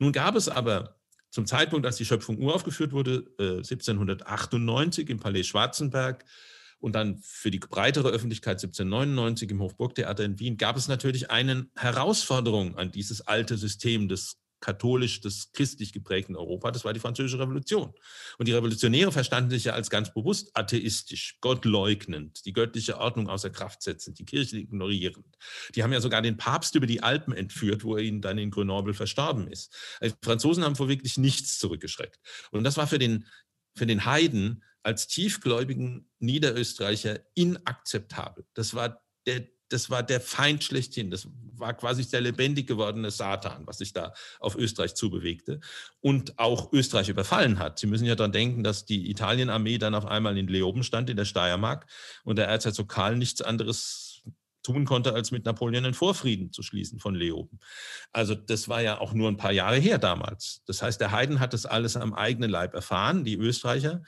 Nun 0.00 0.12
gab 0.12 0.34
es 0.34 0.48
aber 0.48 0.96
zum 1.30 1.46
Zeitpunkt, 1.46 1.86
als 1.86 1.96
die 1.96 2.04
Schöpfung 2.04 2.38
uraufgeführt 2.38 2.92
wurde, 2.92 3.26
1798 3.38 5.08
äh, 5.08 5.12
im 5.12 5.20
Palais 5.20 5.44
Schwarzenberg 5.44 6.24
und 6.80 6.94
dann 6.94 7.20
für 7.22 7.50
die 7.50 7.58
breitere 7.58 8.08
Öffentlichkeit 8.08 8.54
1799 8.54 9.50
im 9.50 9.60
Hofburgtheater 9.60 10.24
in 10.24 10.40
Wien, 10.40 10.56
gab 10.56 10.76
es 10.76 10.88
natürlich 10.88 11.30
eine 11.30 11.68
Herausforderung 11.76 12.76
an 12.76 12.90
dieses 12.90 13.20
alte 13.26 13.58
System 13.58 14.08
des 14.08 14.39
katholisch, 14.60 15.20
des 15.20 15.52
christlich 15.52 15.92
geprägten 15.92 16.36
Europa, 16.36 16.70
das 16.70 16.84
war 16.84 16.92
die 16.92 17.00
Französische 17.00 17.38
Revolution. 17.38 17.92
Und 18.38 18.48
die 18.48 18.52
Revolutionäre 18.52 19.12
verstanden 19.12 19.50
sich 19.50 19.64
ja 19.64 19.72
als 19.72 19.90
ganz 19.90 20.12
bewusst 20.12 20.50
atheistisch, 20.54 21.38
gottleugnend, 21.40 22.44
die 22.44 22.52
göttliche 22.52 22.98
Ordnung 22.98 23.28
außer 23.28 23.50
Kraft 23.50 23.82
setzend, 23.82 24.18
die 24.18 24.24
Kirche 24.24 24.58
ignorierend. 24.58 25.36
Die 25.74 25.82
haben 25.82 25.92
ja 25.92 26.00
sogar 26.00 26.22
den 26.22 26.36
Papst 26.36 26.74
über 26.74 26.86
die 26.86 27.02
Alpen 27.02 27.32
entführt, 27.32 27.84
wo 27.84 27.96
er 27.96 28.02
ihnen 28.02 28.20
dann 28.20 28.38
in 28.38 28.50
Grenoble 28.50 28.94
verstorben 28.94 29.48
ist. 29.48 29.74
Also 30.00 30.14
die 30.14 30.26
Franzosen 30.26 30.64
haben 30.64 30.76
vor 30.76 30.88
wirklich 30.88 31.16
nichts 31.16 31.58
zurückgeschreckt. 31.58 32.20
Und 32.50 32.64
das 32.64 32.76
war 32.76 32.86
für 32.86 32.98
den, 32.98 33.26
für 33.74 33.86
den 33.86 34.04
Heiden 34.04 34.62
als 34.82 35.06
tiefgläubigen 35.06 36.10
Niederösterreicher 36.18 37.20
inakzeptabel. 37.34 38.46
Das 38.54 38.74
war 38.74 39.02
der 39.26 39.46
das 39.70 39.88
war 39.88 40.02
der 40.02 40.20
Feind 40.20 40.62
schlechthin. 40.64 41.10
Das 41.10 41.28
war 41.54 41.74
quasi 41.74 42.08
der 42.08 42.20
lebendig 42.20 42.66
gewordene 42.66 43.10
Satan, 43.10 43.66
was 43.66 43.78
sich 43.78 43.92
da 43.92 44.12
auf 44.38 44.56
Österreich 44.56 44.94
zubewegte 44.94 45.60
und 46.00 46.38
auch 46.38 46.72
Österreich 46.72 47.08
überfallen 47.08 47.58
hat. 47.58 47.78
Sie 47.78 47.86
müssen 47.86 48.04
ja 48.04 48.14
daran 48.14 48.32
denken, 48.32 48.62
dass 48.62 48.84
die 48.84 49.10
Italienarmee 49.10 49.78
dann 49.78 49.94
auf 49.94 50.06
einmal 50.06 50.36
in 50.36 50.48
Leoben 50.48 50.82
stand, 50.82 51.08
in 51.08 51.16
der 51.16 51.24
Steiermark, 51.24 51.86
und 52.24 52.36
der 52.36 52.48
Erzherzog 52.48 52.88
Karl 52.88 53.16
nichts 53.16 53.42
anderes 53.42 54.22
tun 54.62 54.84
konnte, 54.84 55.14
als 55.14 55.30
mit 55.30 55.44
Napoleon 55.44 55.84
einen 55.84 55.94
Vorfrieden 55.94 56.52
zu 56.52 56.62
schließen 56.62 56.98
von 56.98 57.14
Leoben. 57.14 57.60
Also 58.12 58.34
das 58.34 58.68
war 58.68 58.82
ja 58.82 58.98
auch 59.00 59.12
nur 59.12 59.28
ein 59.28 59.36
paar 59.36 59.52
Jahre 59.52 59.76
her 59.76 59.98
damals. 59.98 60.62
Das 60.66 60.82
heißt, 60.82 61.00
der 61.00 61.12
Heiden 61.12 61.40
hat 61.40 61.52
das 61.54 61.64
alles 61.64 61.96
am 61.96 62.12
eigenen 62.12 62.50
Leib 62.50 62.74
erfahren, 62.74 63.24
die 63.24 63.36
Österreicher. 63.36 64.02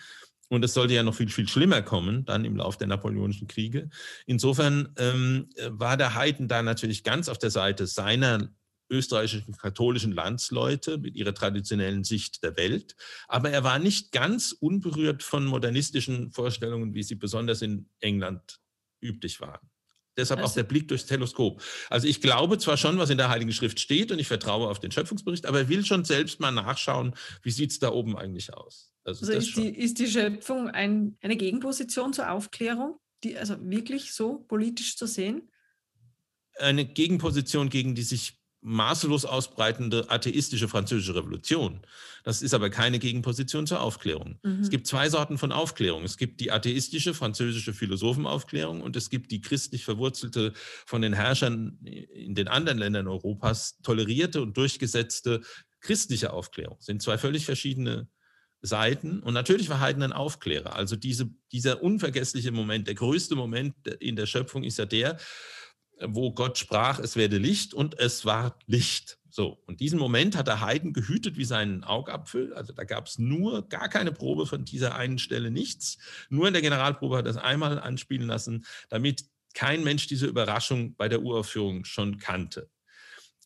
Und 0.52 0.62
es 0.66 0.74
sollte 0.74 0.92
ja 0.92 1.02
noch 1.02 1.14
viel, 1.14 1.30
viel 1.30 1.48
schlimmer 1.48 1.80
kommen, 1.80 2.26
dann 2.26 2.44
im 2.44 2.58
Laufe 2.58 2.76
der 2.76 2.86
napoleonischen 2.86 3.48
Kriege. 3.48 3.88
Insofern 4.26 4.92
ähm, 4.98 5.48
war 5.66 5.96
der 5.96 6.14
Haydn 6.14 6.46
da 6.46 6.62
natürlich 6.62 7.04
ganz 7.04 7.30
auf 7.30 7.38
der 7.38 7.50
Seite 7.50 7.86
seiner 7.86 8.50
österreichischen 8.90 9.56
katholischen 9.56 10.12
Landsleute 10.12 10.98
mit 10.98 11.16
ihrer 11.16 11.32
traditionellen 11.32 12.04
Sicht 12.04 12.44
der 12.44 12.54
Welt. 12.58 12.96
Aber 13.28 13.48
er 13.48 13.64
war 13.64 13.78
nicht 13.78 14.12
ganz 14.12 14.52
unberührt 14.52 15.22
von 15.22 15.46
modernistischen 15.46 16.32
Vorstellungen, 16.32 16.92
wie 16.92 17.02
sie 17.02 17.14
besonders 17.14 17.62
in 17.62 17.88
England 18.00 18.60
üblich 19.00 19.40
waren. 19.40 19.70
Deshalb 20.18 20.40
also, 20.40 20.50
auch 20.50 20.54
der 20.54 20.64
Blick 20.64 20.86
durchs 20.86 21.06
Teleskop. 21.06 21.62
Also 21.88 22.06
ich 22.06 22.20
glaube 22.20 22.58
zwar 22.58 22.76
schon, 22.76 22.98
was 22.98 23.08
in 23.08 23.16
der 23.16 23.30
Heiligen 23.30 23.54
Schrift 23.54 23.80
steht 23.80 24.12
und 24.12 24.18
ich 24.18 24.28
vertraue 24.28 24.68
auf 24.68 24.80
den 24.80 24.92
Schöpfungsbericht, 24.92 25.46
aber 25.46 25.60
er 25.60 25.68
will 25.70 25.86
schon 25.86 26.04
selbst 26.04 26.40
mal 26.40 26.50
nachschauen, 26.50 27.14
wie 27.42 27.50
sieht 27.52 27.70
es 27.70 27.78
da 27.78 27.90
oben 27.90 28.18
eigentlich 28.18 28.52
aus. 28.52 28.91
Also, 29.04 29.26
also 29.26 29.32
ist, 29.32 29.56
die, 29.56 29.68
ist, 29.68 29.98
die, 29.98 30.06
Schöpfung 30.06 30.68
ein, 30.68 31.16
eine 31.22 31.36
Gegenposition 31.36 32.12
zur 32.12 32.30
Aufklärung, 32.30 32.98
die 33.24 33.36
also 33.36 33.56
wirklich 33.60 34.12
so 34.12 34.38
politisch 34.48 34.96
zu 34.96 35.06
sehen? 35.06 35.50
Eine 36.58 36.84
Gegenposition 36.84 37.68
gegen 37.68 37.94
die 37.94 38.02
sich 38.02 38.42
maßlos 38.62 39.24
ausbreitende 39.24 40.08
atheistische 40.08 40.68
französische 40.68 41.16
Revolution. 41.16 41.80
Das 42.22 42.42
ist 42.42 42.54
aber 42.54 42.70
keine 42.70 43.00
Gegenposition 43.00 43.66
zur 43.66 43.80
Aufklärung. 43.80 44.38
Mhm. 44.44 44.60
Es 44.60 44.70
gibt 44.70 44.86
zwei 44.86 45.10
Sorten 45.10 45.36
von 45.36 45.50
Aufklärung. 45.50 46.04
Es 46.04 46.16
gibt 46.16 46.40
die 46.40 46.52
atheistische 46.52 47.12
französische 47.12 47.74
Philosophenaufklärung 47.74 48.80
und 48.80 48.94
es 48.94 49.10
gibt 49.10 49.32
die 49.32 49.40
christlich 49.40 49.84
verwurzelte, 49.84 50.52
von 50.86 51.02
den 51.02 51.12
Herrschern 51.12 51.78
in 51.82 52.36
den 52.36 52.46
anderen 52.46 52.78
Ländern 52.78 53.08
Europas 53.08 53.78
tolerierte 53.82 54.40
und 54.40 54.56
durchgesetzte 54.56 55.40
christliche 55.80 56.32
Aufklärung. 56.32 56.76
Das 56.78 56.86
sind 56.86 57.02
zwei 57.02 57.18
völlig 57.18 57.44
verschiedene 57.44 58.06
Seiten. 58.62 59.20
Und 59.20 59.34
natürlich 59.34 59.68
war 59.68 59.80
Haydn 59.80 60.02
ein 60.02 60.12
Aufklärer. 60.12 60.76
Also 60.76 60.96
diese, 60.96 61.30
dieser 61.50 61.82
unvergessliche 61.82 62.52
Moment, 62.52 62.86
der 62.86 62.94
größte 62.94 63.34
Moment 63.34 63.74
in 64.00 64.16
der 64.16 64.26
Schöpfung 64.26 64.62
ist 64.62 64.78
ja 64.78 64.86
der, 64.86 65.18
wo 66.00 66.32
Gott 66.32 66.58
sprach, 66.58 66.98
es 66.98 67.16
werde 67.16 67.38
Licht 67.38 67.74
und 67.74 67.98
es 67.98 68.24
war 68.24 68.58
Licht. 68.66 69.18
So, 69.28 69.62
und 69.66 69.80
diesen 69.80 69.98
Moment 69.98 70.36
hat 70.36 70.46
der 70.46 70.60
Haydn 70.60 70.92
gehütet 70.92 71.36
wie 71.36 71.44
seinen 71.44 71.84
Augapfel. 71.84 72.52
Also 72.54 72.72
da 72.72 72.84
gab 72.84 73.06
es 73.06 73.18
nur 73.18 73.68
gar 73.68 73.88
keine 73.88 74.12
Probe 74.12 74.46
von 74.46 74.64
dieser 74.64 74.94
einen 74.94 75.18
Stelle, 75.18 75.50
nichts. 75.50 75.98
Nur 76.28 76.46
in 76.46 76.52
der 76.52 76.62
Generalprobe 76.62 77.16
hat 77.16 77.26
er 77.26 77.30
es 77.30 77.36
einmal 77.36 77.78
anspielen 77.78 78.26
lassen, 78.26 78.64
damit 78.90 79.24
kein 79.54 79.84
Mensch 79.84 80.06
diese 80.06 80.26
Überraschung 80.26 80.94
bei 80.96 81.08
der 81.08 81.22
Uraufführung 81.22 81.84
schon 81.84 82.18
kannte. 82.18 82.70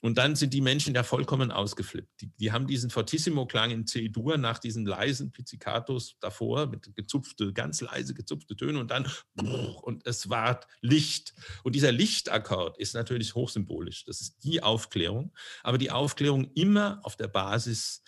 Und 0.06 0.18
dann 0.18 0.36
sind 0.36 0.54
die 0.54 0.60
Menschen 0.60 0.94
ja 0.94 1.02
vollkommen 1.02 1.50
ausgeflippt. 1.50 2.20
Die, 2.20 2.30
die 2.36 2.52
haben 2.52 2.66
diesen 2.66 2.90
Fortissimo-Klang 2.90 3.72
in 3.72 3.86
C-Dur 3.86 4.38
nach 4.38 4.58
diesen 4.58 4.86
leisen 4.86 5.32
Pizzicatos 5.32 6.16
davor 6.20 6.66
mit 6.66 6.94
gezupfte, 6.94 7.52
ganz 7.52 7.80
leise 7.80 8.14
gezupfte 8.14 8.54
Töne 8.54 8.78
und 8.78 8.90
dann 8.90 9.10
und 9.82 10.06
es 10.06 10.30
war 10.30 10.60
Licht. 10.80 11.34
Und 11.64 11.75
dieser 11.75 11.90
Lichtakkord 11.90 12.78
ist 12.78 12.94
natürlich 12.94 13.34
hochsymbolisch. 13.34 14.04
Das 14.04 14.20
ist 14.20 14.44
die 14.44 14.62
Aufklärung. 14.62 15.32
Aber 15.62 15.76
die 15.76 15.90
Aufklärung 15.90 16.52
immer 16.54 17.00
auf 17.02 17.16
der 17.16 17.28
Basis 17.28 18.02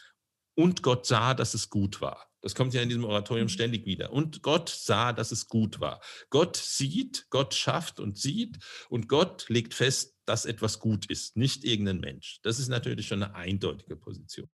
und 0.55 0.83
Gott 0.83 1.07
sah, 1.07 1.35
dass 1.35 1.55
es 1.55 1.69
gut 1.69 2.01
war. 2.01 2.29
Das 2.41 2.55
kommt 2.55 2.75
ja 2.75 2.83
in 2.83 2.89
diesem 2.89 3.05
Oratorium 3.05 3.47
mhm. 3.47 3.51
ständig 3.51 3.87
wieder. 3.87 4.13
Und 4.13 4.43
Gott 4.43 4.69
sah, 4.69 5.13
dass 5.13 5.33
es 5.33 5.49
gut 5.49 5.81
war. 5.81 6.01
Gott 6.31 6.57
sieht, 6.57 7.27
Gott 7.31 7.55
schafft 7.55 7.99
und 7.99 8.17
sieht 8.17 8.59
und 8.89 9.09
Gott 9.09 9.49
legt 9.49 9.75
fest, 9.75 10.18
dass 10.29 10.45
etwas 10.45 10.79
gut 10.79 11.07
ist, 11.07 11.37
nicht 11.37 11.65
irgendein 11.65 12.01
Mensch. 12.01 12.41
Das 12.43 12.59
ist 12.59 12.69
natürlich 12.69 13.07
schon 13.07 13.23
eine 13.23 13.35
eindeutige 13.35 13.97
Position. 13.97 14.49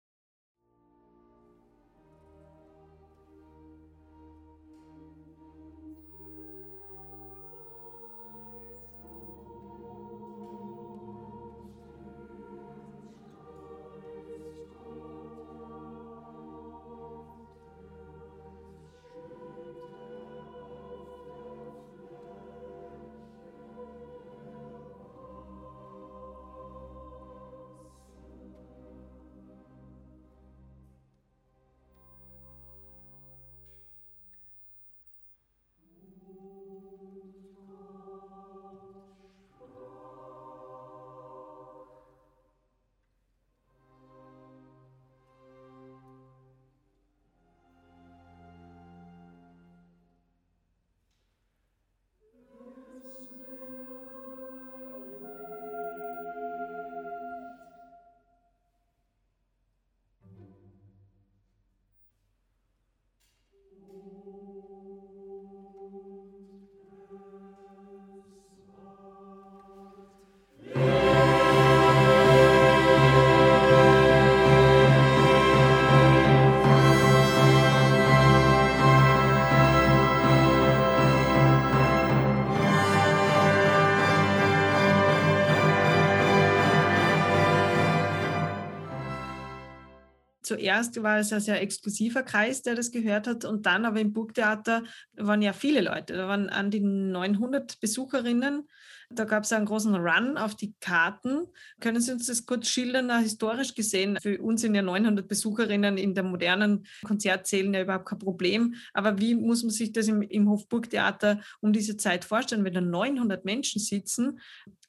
Zuerst 90.55 91.01
war 91.03 91.19
es 91.19 91.33
ein 91.33 91.41
sehr 91.41 91.61
exklusiver 91.61 92.23
Kreis, 92.23 92.61
der 92.61 92.75
das 92.75 92.91
gehört 92.91 93.27
hat. 93.27 93.45
Und 93.45 93.65
dann 93.65 93.85
aber 93.85 93.99
im 93.99 94.13
Burgtheater 94.13 94.83
waren 95.13 95.41
ja 95.41 95.53
viele 95.53 95.81
Leute. 95.81 96.13
Da 96.13 96.27
waren 96.27 96.49
an 96.49 96.71
die 96.71 96.79
900 96.79 97.79
Besucherinnen. 97.79 98.67
Da 99.11 99.25
gab 99.25 99.43
es 99.43 99.53
einen 99.53 99.65
großen 99.65 99.93
Run 99.95 100.37
auf 100.37 100.55
die 100.55 100.73
Karten. 100.79 101.45
Können 101.79 102.01
Sie 102.01 102.11
uns 102.11 102.25
das 102.25 102.45
kurz 102.45 102.67
schildern? 102.67 103.19
Historisch 103.19 103.75
gesehen, 103.75 104.17
für 104.19 104.41
uns 104.41 104.61
sind 104.61 104.73
ja 104.73 104.81
900 104.81 105.27
Besucherinnen 105.27 105.97
in 105.97 106.15
der 106.15 106.23
modernen 106.23 106.87
Konzertsälen 107.03 107.73
ja 107.73 107.81
überhaupt 107.81 108.07
kein 108.07 108.19
Problem. 108.19 108.75
Aber 108.93 109.19
wie 109.19 109.35
muss 109.35 109.61
man 109.61 109.69
sich 109.69 109.91
das 109.91 110.07
im, 110.07 110.21
im 110.23 110.49
Hofburgtheater 110.49 111.41
um 111.61 111.71
diese 111.71 111.97
Zeit 111.97 112.25
vorstellen, 112.25 112.63
wenn 112.63 112.73
da 112.73 112.81
900 112.81 113.45
Menschen 113.45 113.79
sitzen 113.79 114.39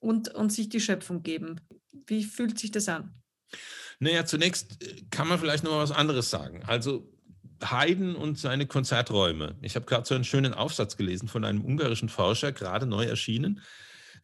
und, 0.01 0.35
und 0.35 0.51
sich 0.51 0.69
die 0.71 0.81
Schöpfung 0.81 1.23
geben? 1.23 1.61
Wie 2.07 2.25
fühlt 2.25 2.59
sich 2.59 2.71
das 2.71 2.89
an? 2.89 3.13
Naja, 3.99 4.25
zunächst 4.25 4.83
äh, 4.83 5.03
kann 5.11 5.29
man 5.29 5.39
vielleicht 5.39 5.65
noch 5.65 5.73
mal 5.73 5.83
was 5.83 5.93
anderes 5.93 6.31
sagen. 6.31 6.63
Also 6.67 7.11
Haydn 7.65 8.15
und 8.15 8.39
seine 8.39 8.67
Konzerträume. 8.67 9.57
Ich 9.63 9.77
habe 9.77 9.87
gerade 9.87 10.07
so 10.07 10.15
einen 10.15 10.25
schönen 10.25 10.53
Aufsatz 10.53 10.97
gelesen 10.97 11.29
von 11.29 11.45
einem 11.45 11.65
ungarischen 11.65 12.09
Forscher, 12.09 12.53
gerade 12.53 12.87
neu 12.87 13.05
erschienen. 13.05 13.63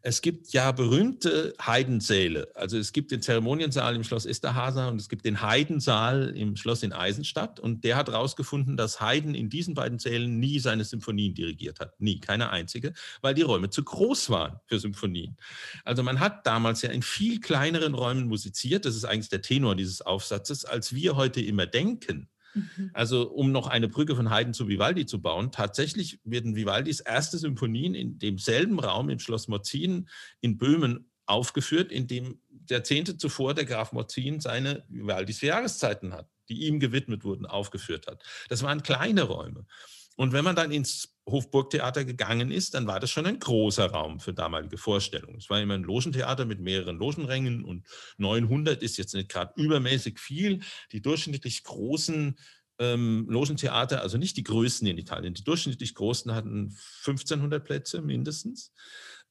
Es 0.04 0.20
gibt 0.20 0.52
ja 0.52 0.72
berühmte 0.72 1.54
Heidensäle. 1.64 2.48
Also 2.54 2.76
es 2.76 2.92
gibt 2.92 3.12
den 3.12 3.22
Zeremoniensaal 3.22 3.94
im 3.94 4.02
Schloss 4.02 4.26
Esterhazy 4.26 4.80
und 4.80 5.00
es 5.00 5.08
gibt 5.08 5.24
den 5.24 5.42
Heidensaal 5.42 6.36
im 6.36 6.56
Schloss 6.56 6.82
in 6.82 6.92
Eisenstadt. 6.92 7.60
Und 7.60 7.84
der 7.84 7.96
hat 7.96 8.08
herausgefunden, 8.08 8.76
dass 8.76 9.00
Haydn 9.00 9.34
in 9.34 9.48
diesen 9.48 9.74
beiden 9.74 10.00
Sälen 10.00 10.40
nie 10.40 10.58
seine 10.58 10.84
Symphonien 10.84 11.34
dirigiert 11.34 11.78
hat. 11.78 12.00
Nie, 12.00 12.18
keine 12.18 12.50
einzige, 12.50 12.94
weil 13.20 13.34
die 13.34 13.42
Räume 13.42 13.70
zu 13.70 13.84
groß 13.84 14.30
waren 14.30 14.58
für 14.66 14.80
Symphonien. 14.80 15.36
Also 15.84 16.02
man 16.02 16.18
hat 16.18 16.48
damals 16.48 16.82
ja 16.82 16.90
in 16.90 17.02
viel 17.02 17.40
kleineren 17.40 17.94
Räumen 17.94 18.26
musiziert. 18.26 18.84
Das 18.84 18.96
ist 18.96 19.04
eigentlich 19.04 19.28
der 19.28 19.42
Tenor 19.42 19.76
dieses 19.76 20.02
Aufsatzes, 20.02 20.64
als 20.64 20.92
wir 20.94 21.14
heute 21.14 21.40
immer 21.40 21.66
denken. 21.66 22.28
Mhm. 22.54 22.90
Also 22.92 23.30
um 23.30 23.52
noch 23.52 23.66
eine 23.66 23.88
Brücke 23.88 24.16
von 24.16 24.30
Haydn 24.30 24.52
zu 24.52 24.68
Vivaldi 24.68 25.06
zu 25.06 25.20
bauen, 25.20 25.52
tatsächlich 25.52 26.20
werden 26.24 26.56
Vivaldis 26.56 27.00
erste 27.00 27.38
Symphonien 27.38 27.94
in 27.94 28.18
demselben 28.18 28.78
Raum 28.78 29.10
im 29.10 29.18
Schloss 29.18 29.48
Morzin 29.48 30.08
in 30.40 30.58
Böhmen 30.58 31.10
aufgeführt, 31.26 31.92
in 31.92 32.06
dem 32.06 32.40
Jahrzehnte 32.68 33.16
zuvor 33.16 33.54
der 33.54 33.64
Graf 33.64 33.92
Morzin 33.92 34.40
seine 34.40 34.84
Vivaldis 34.88 35.38
vier 35.38 35.50
Jahreszeiten 35.50 36.12
hat, 36.12 36.28
die 36.48 36.66
ihm 36.66 36.80
gewidmet 36.80 37.24
wurden, 37.24 37.46
aufgeführt 37.46 38.06
hat. 38.06 38.22
Das 38.48 38.62
waren 38.62 38.82
kleine 38.82 39.22
Räume. 39.22 39.66
Und 40.16 40.32
wenn 40.32 40.44
man 40.44 40.56
dann 40.56 40.72
ins 40.72 41.16
Hofburgtheater 41.28 42.04
gegangen 42.04 42.50
ist, 42.50 42.74
dann 42.74 42.86
war 42.86 43.00
das 43.00 43.10
schon 43.10 43.26
ein 43.26 43.38
großer 43.38 43.86
Raum 43.86 44.18
für 44.18 44.34
damalige 44.34 44.76
Vorstellungen. 44.76 45.38
Es 45.38 45.48
war 45.48 45.60
immer 45.60 45.74
ein 45.74 45.84
Logentheater 45.84 46.44
mit 46.44 46.60
mehreren 46.60 46.96
Logenrängen 46.96 47.64
und 47.64 47.86
900 48.18 48.82
ist 48.82 48.98
jetzt 48.98 49.14
nicht 49.14 49.28
gerade 49.28 49.52
übermäßig 49.56 50.18
viel. 50.18 50.60
Die 50.90 51.00
durchschnittlich 51.00 51.62
großen 51.62 52.36
ähm, 52.78 53.26
Logentheater, 53.28 54.02
also 54.02 54.18
nicht 54.18 54.36
die 54.36 54.42
größten 54.42 54.88
in 54.88 54.98
Italien, 54.98 55.34
die 55.34 55.44
durchschnittlich 55.44 55.94
großen 55.94 56.34
hatten 56.34 56.76
1500 57.04 57.64
Plätze 57.64 58.02
mindestens. 58.02 58.72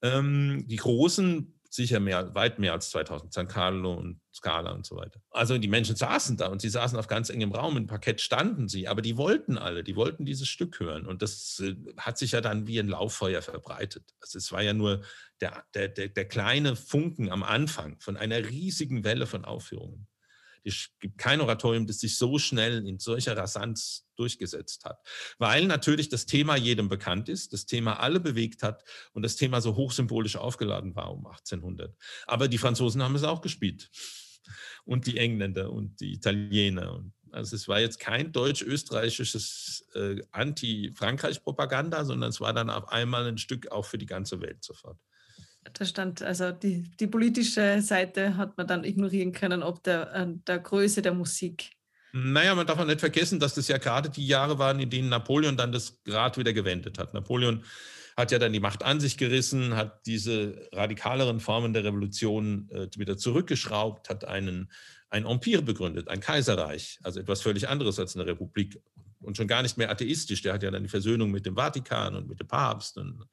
Ähm, 0.01 0.65
die 0.67 0.77
großen 0.77 1.59
sicher 1.69 1.99
mehr, 1.99 2.33
weit 2.35 2.59
mehr 2.59 2.73
als 2.73 2.89
2000, 2.91 3.33
San 3.33 3.47
Carlo 3.47 3.93
und 3.93 4.20
Scala 4.33 4.71
und 4.71 4.85
so 4.85 4.95
weiter. 4.95 5.21
Also 5.29 5.57
die 5.57 5.67
Menschen 5.67 5.95
saßen 5.95 6.37
da 6.37 6.47
und 6.47 6.61
sie 6.61 6.69
saßen 6.69 6.97
auf 6.97 7.07
ganz 7.07 7.29
engem 7.29 7.51
Raum, 7.51 7.77
im 7.77 7.87
Parkett 7.87 8.21
standen 8.21 8.67
sie, 8.67 8.87
aber 8.87 9.01
die 9.01 9.17
wollten 9.17 9.57
alle, 9.57 9.83
die 9.83 9.95
wollten 9.95 10.25
dieses 10.25 10.47
Stück 10.47 10.79
hören 10.79 11.05
und 11.05 11.21
das 11.21 11.59
äh, 11.59 11.75
hat 11.97 12.17
sich 12.17 12.31
ja 12.31 12.41
dann 12.41 12.67
wie 12.67 12.79
ein 12.79 12.87
Lauffeuer 12.87 13.41
verbreitet. 13.41 14.13
Also 14.21 14.37
es 14.37 14.51
war 14.51 14.61
ja 14.61 14.73
nur 14.73 15.01
der, 15.41 15.63
der, 15.73 15.89
der, 15.89 16.09
der 16.09 16.27
kleine 16.27 16.75
Funken 16.75 17.29
am 17.29 17.43
Anfang 17.43 17.99
von 17.99 18.17
einer 18.17 18.37
riesigen 18.37 19.03
Welle 19.03 19.27
von 19.27 19.45
Aufführungen. 19.45 20.07
Es 20.63 20.89
gibt 20.99 21.17
kein 21.17 21.41
Oratorium, 21.41 21.87
das 21.87 21.99
sich 21.99 22.17
so 22.17 22.37
schnell 22.37 22.85
in 22.85 22.99
solcher 22.99 23.35
Rasanz 23.35 24.07
durchgesetzt 24.15 24.85
hat. 24.85 24.99
Weil 25.39 25.65
natürlich 25.65 26.09
das 26.09 26.25
Thema 26.25 26.55
jedem 26.55 26.89
bekannt 26.89 27.29
ist, 27.29 27.53
das 27.53 27.65
Thema 27.65 27.99
alle 27.99 28.19
bewegt 28.19 28.63
hat 28.63 28.83
und 29.13 29.23
das 29.23 29.35
Thema 29.35 29.61
so 29.61 29.75
hochsymbolisch 29.75 30.35
aufgeladen 30.35 30.95
war 30.95 31.11
um 31.11 31.25
1800. 31.25 31.95
Aber 32.27 32.47
die 32.47 32.57
Franzosen 32.57 33.01
haben 33.01 33.15
es 33.15 33.23
auch 33.23 33.41
gespielt. 33.41 33.89
Und 34.85 35.05
die 35.07 35.17
Engländer 35.17 35.71
und 35.71 35.99
die 35.99 36.13
Italiener. 36.13 37.03
Also 37.31 37.55
es 37.55 37.67
war 37.67 37.79
jetzt 37.79 37.99
kein 37.99 38.31
deutsch-österreichisches 38.31 39.87
äh, 39.93 40.21
Anti-Frankreich-Propaganda, 40.31 42.03
sondern 42.03 42.31
es 42.31 42.41
war 42.41 42.53
dann 42.53 42.69
auf 42.69 42.89
einmal 42.89 43.25
ein 43.27 43.37
Stück 43.37 43.71
auch 43.71 43.85
für 43.85 43.97
die 43.97 44.07
ganze 44.07 44.41
Welt 44.41 44.63
sofort 44.63 44.97
da 45.73 45.85
stand, 45.85 46.21
also 46.21 46.51
die, 46.51 46.83
die 46.99 47.07
politische 47.07 47.81
Seite 47.81 48.37
hat 48.37 48.57
man 48.57 48.67
dann 48.67 48.83
ignorieren 48.83 49.31
können, 49.31 49.63
ob 49.63 49.83
der, 49.83 50.13
äh, 50.13 50.27
der 50.47 50.59
Größe 50.59 51.01
der 51.01 51.13
Musik. 51.13 51.71
Naja, 52.13 52.55
man 52.55 52.67
darf 52.67 52.79
auch 52.79 52.85
nicht 52.85 52.99
vergessen, 52.99 53.39
dass 53.39 53.53
das 53.53 53.67
ja 53.67 53.77
gerade 53.77 54.09
die 54.09 54.27
Jahre 54.27 54.59
waren, 54.59 54.79
in 54.79 54.89
denen 54.89 55.09
Napoleon 55.09 55.55
dann 55.55 55.71
das 55.71 56.01
Rad 56.07 56.37
wieder 56.37 56.51
gewendet 56.51 56.99
hat. 56.99 57.13
Napoleon 57.13 57.63
hat 58.17 58.31
ja 58.31 58.39
dann 58.39 58.51
die 58.51 58.59
Macht 58.59 58.83
an 58.83 58.99
sich 58.99 59.17
gerissen, 59.17 59.75
hat 59.75 60.05
diese 60.05 60.67
radikaleren 60.73 61.39
Formen 61.39 61.73
der 61.73 61.85
Revolution 61.85 62.69
äh, 62.71 62.87
wieder 62.97 63.17
zurückgeschraubt, 63.17 64.09
hat 64.09 64.25
einen, 64.25 64.69
ein 65.09 65.25
Empire 65.25 65.61
begründet, 65.61 66.09
ein 66.09 66.19
Kaiserreich, 66.19 66.99
also 67.03 67.19
etwas 67.19 67.41
völlig 67.41 67.69
anderes 67.69 67.97
als 67.99 68.15
eine 68.15 68.25
Republik 68.25 68.81
und 69.21 69.37
schon 69.37 69.47
gar 69.47 69.61
nicht 69.61 69.77
mehr 69.77 69.89
atheistisch. 69.89 70.41
Der 70.41 70.53
hat 70.53 70.63
ja 70.63 70.71
dann 70.71 70.83
die 70.83 70.89
Versöhnung 70.89 71.31
mit 71.31 71.45
dem 71.45 71.55
Vatikan 71.55 72.15
und 72.15 72.27
mit 72.27 72.39
dem 72.39 72.47
Papst 72.47 72.97
und, 72.97 73.25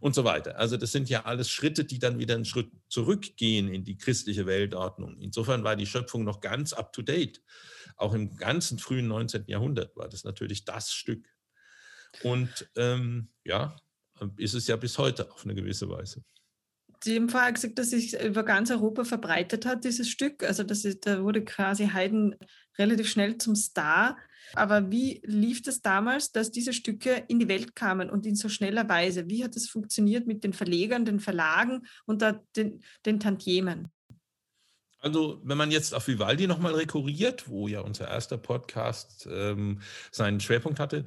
und 0.00 0.14
so 0.14 0.24
weiter. 0.24 0.58
Also 0.58 0.76
das 0.76 0.92
sind 0.92 1.08
ja 1.08 1.24
alles 1.24 1.50
Schritte, 1.50 1.84
die 1.84 1.98
dann 1.98 2.18
wieder 2.18 2.34
einen 2.34 2.44
Schritt 2.44 2.70
zurückgehen 2.88 3.68
in 3.72 3.84
die 3.84 3.96
christliche 3.96 4.46
Weltordnung. 4.46 5.18
Insofern 5.18 5.64
war 5.64 5.76
die 5.76 5.86
Schöpfung 5.86 6.24
noch 6.24 6.40
ganz 6.40 6.72
up-to-date. 6.72 7.42
Auch 7.96 8.14
im 8.14 8.36
ganzen 8.36 8.78
frühen 8.78 9.08
19. 9.08 9.44
Jahrhundert 9.46 9.96
war 9.96 10.08
das 10.08 10.24
natürlich 10.24 10.64
das 10.64 10.92
Stück. 10.92 11.26
Und 12.22 12.68
ähm, 12.76 13.28
ja, 13.44 13.76
ist 14.36 14.54
es 14.54 14.66
ja 14.66 14.76
bis 14.76 14.98
heute 14.98 15.30
auf 15.30 15.44
eine 15.44 15.54
gewisse 15.54 15.88
Weise. 15.88 16.24
Haben 17.04 17.28
vorher 17.28 17.52
gesagt, 17.52 17.78
dass 17.78 17.90
sich 17.90 18.20
über 18.20 18.42
ganz 18.42 18.70
Europa 18.70 19.04
verbreitet 19.04 19.66
hat, 19.66 19.84
dieses 19.84 20.08
Stück. 20.08 20.42
Also 20.42 20.62
das 20.62 20.84
ist, 20.84 21.06
da 21.06 21.22
wurde 21.22 21.44
quasi 21.44 21.88
Haydn 21.88 22.36
relativ 22.78 23.08
schnell 23.08 23.38
zum 23.38 23.54
Star. 23.56 24.16
Aber 24.54 24.90
wie 24.90 25.20
lief 25.24 25.62
das 25.62 25.82
damals, 25.82 26.32
dass 26.32 26.50
diese 26.50 26.72
Stücke 26.72 27.24
in 27.28 27.38
die 27.38 27.48
Welt 27.48 27.74
kamen 27.74 28.10
und 28.10 28.26
in 28.26 28.36
so 28.36 28.48
schneller 28.48 28.88
Weise? 28.88 29.28
Wie 29.28 29.42
hat 29.42 29.56
das 29.56 29.68
funktioniert 29.68 30.26
mit 30.26 30.44
den 30.44 30.52
Verlegern, 30.52 31.04
den 31.04 31.20
Verlagen 31.20 31.86
und 32.04 32.22
den, 32.56 32.82
den 33.04 33.20
Tantiemen? 33.20 33.88
Also, 34.98 35.40
wenn 35.44 35.58
man 35.58 35.70
jetzt 35.70 35.94
auf 35.94 36.08
Vivaldi 36.08 36.46
nochmal 36.46 36.74
rekurriert, 36.74 37.48
wo 37.48 37.68
ja 37.68 37.80
unser 37.80 38.08
erster 38.08 38.38
Podcast 38.38 39.28
ähm, 39.30 39.80
seinen 40.10 40.40
Schwerpunkt 40.40 40.80
hatte, 40.80 41.04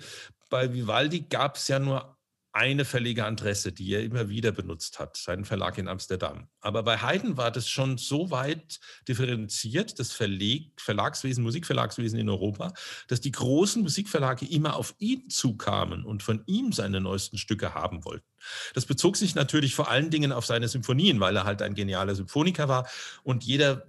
bei 0.49 0.73
Vivaldi 0.73 1.21
gab 1.21 1.55
es 1.55 1.67
ja 1.67 1.79
nur 1.79 2.18
eine 2.51 2.83
Verlegeradresse, 2.83 3.71
die 3.71 3.93
er 3.93 4.03
immer 4.03 4.27
wieder 4.29 4.51
benutzt 4.51 4.99
hat, 4.99 5.17
seinen 5.17 5.45
Verlag 5.45 5.77
in 5.77 5.87
Amsterdam. 5.87 6.47
Aber 6.61 6.81
bei 6.81 6.97
Haydn 6.97 7.37
war 7.37 7.51
das 7.51 7.69
schon 7.69 7.97
so 7.97 8.31
weit 8.31 8.79
differenziert, 9.07 9.99
das 9.99 10.11
Verleg, 10.11 10.81
Verlagswesen, 10.81 11.43
Musikverlagswesen 11.43 12.17
in 12.17 12.27
Europa, 12.27 12.73
dass 13.07 13.21
die 13.21 13.31
großen 13.31 13.83
Musikverlage 13.83 14.47
immer 14.47 14.75
auf 14.77 14.95
ihn 14.97 15.29
zukamen 15.29 16.03
und 16.03 16.23
von 16.23 16.41
ihm 16.47 16.71
seine 16.71 17.01
neuesten 17.01 17.37
Stücke 17.37 17.75
haben 17.75 18.03
wollten. 18.03 18.25
Das 18.73 18.85
bezog 18.85 19.15
sich 19.15 19.35
natürlich 19.35 19.75
vor 19.75 19.89
allen 19.89 20.09
Dingen 20.09 20.31
auf 20.31 20.45
seine 20.45 20.67
Symphonien, 20.67 21.19
weil 21.19 21.35
er 21.35 21.43
halt 21.43 21.61
ein 21.61 21.75
genialer 21.75 22.15
Symphoniker 22.15 22.67
war 22.67 22.89
und 23.23 23.43
jeder 23.43 23.85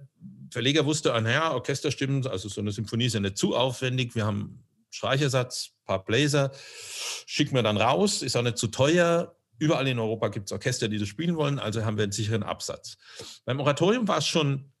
Verleger 0.51 0.85
wusste, 0.85 1.13
ah, 1.13 1.21
naja, 1.21 1.53
Orchesterstimmen, 1.53 2.27
also 2.27 2.49
so 2.49 2.61
eine 2.61 2.73
Symphonie 2.73 3.05
ist 3.05 3.13
ja 3.13 3.21
nicht 3.21 3.37
zu 3.37 3.55
aufwendig, 3.55 4.13
wir 4.15 4.25
haben 4.25 4.63
Streichersatz, 4.91 5.71
paar 5.91 6.05
Bläser, 6.05 6.51
schicken 7.25 7.55
wir 7.55 7.63
dann 7.63 7.77
raus, 7.77 8.21
ist 8.21 8.35
auch 8.35 8.43
nicht 8.43 8.57
zu 8.57 8.67
teuer. 8.67 9.35
Überall 9.59 9.87
in 9.87 9.99
Europa 9.99 10.29
gibt 10.29 10.47
es 10.47 10.51
Orchester, 10.51 10.87
die 10.87 10.97
das 10.97 11.07
spielen 11.07 11.35
wollen, 11.35 11.59
also 11.59 11.85
haben 11.85 11.97
wir 11.97 12.03
einen 12.03 12.11
sicheren 12.11 12.43
Absatz. 12.43 12.97
Beim 13.45 13.59
Oratorium 13.59 14.07
war 14.07 14.17
es 14.17 14.27
schon, 14.27 14.71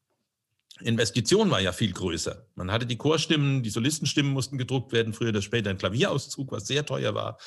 Investition 0.79 1.51
war 1.51 1.59
ja 1.59 1.71
viel 1.71 1.93
größer. 1.93 2.47
Man 2.55 2.71
hatte 2.71 2.85
die 2.85 2.97
Chorstimmen, 2.97 3.61
die 3.61 3.69
Solistenstimmen 3.69 4.31
mussten 4.31 4.57
gedruckt 4.57 4.91
werden, 4.91 5.13
früher 5.13 5.29
oder 5.29 5.41
später 5.41 5.69
ein 5.69 5.77
Klavierauszug, 5.77 6.51
was 6.51 6.65
sehr 6.65 6.85
teuer 6.85 7.13
war. 7.13 7.37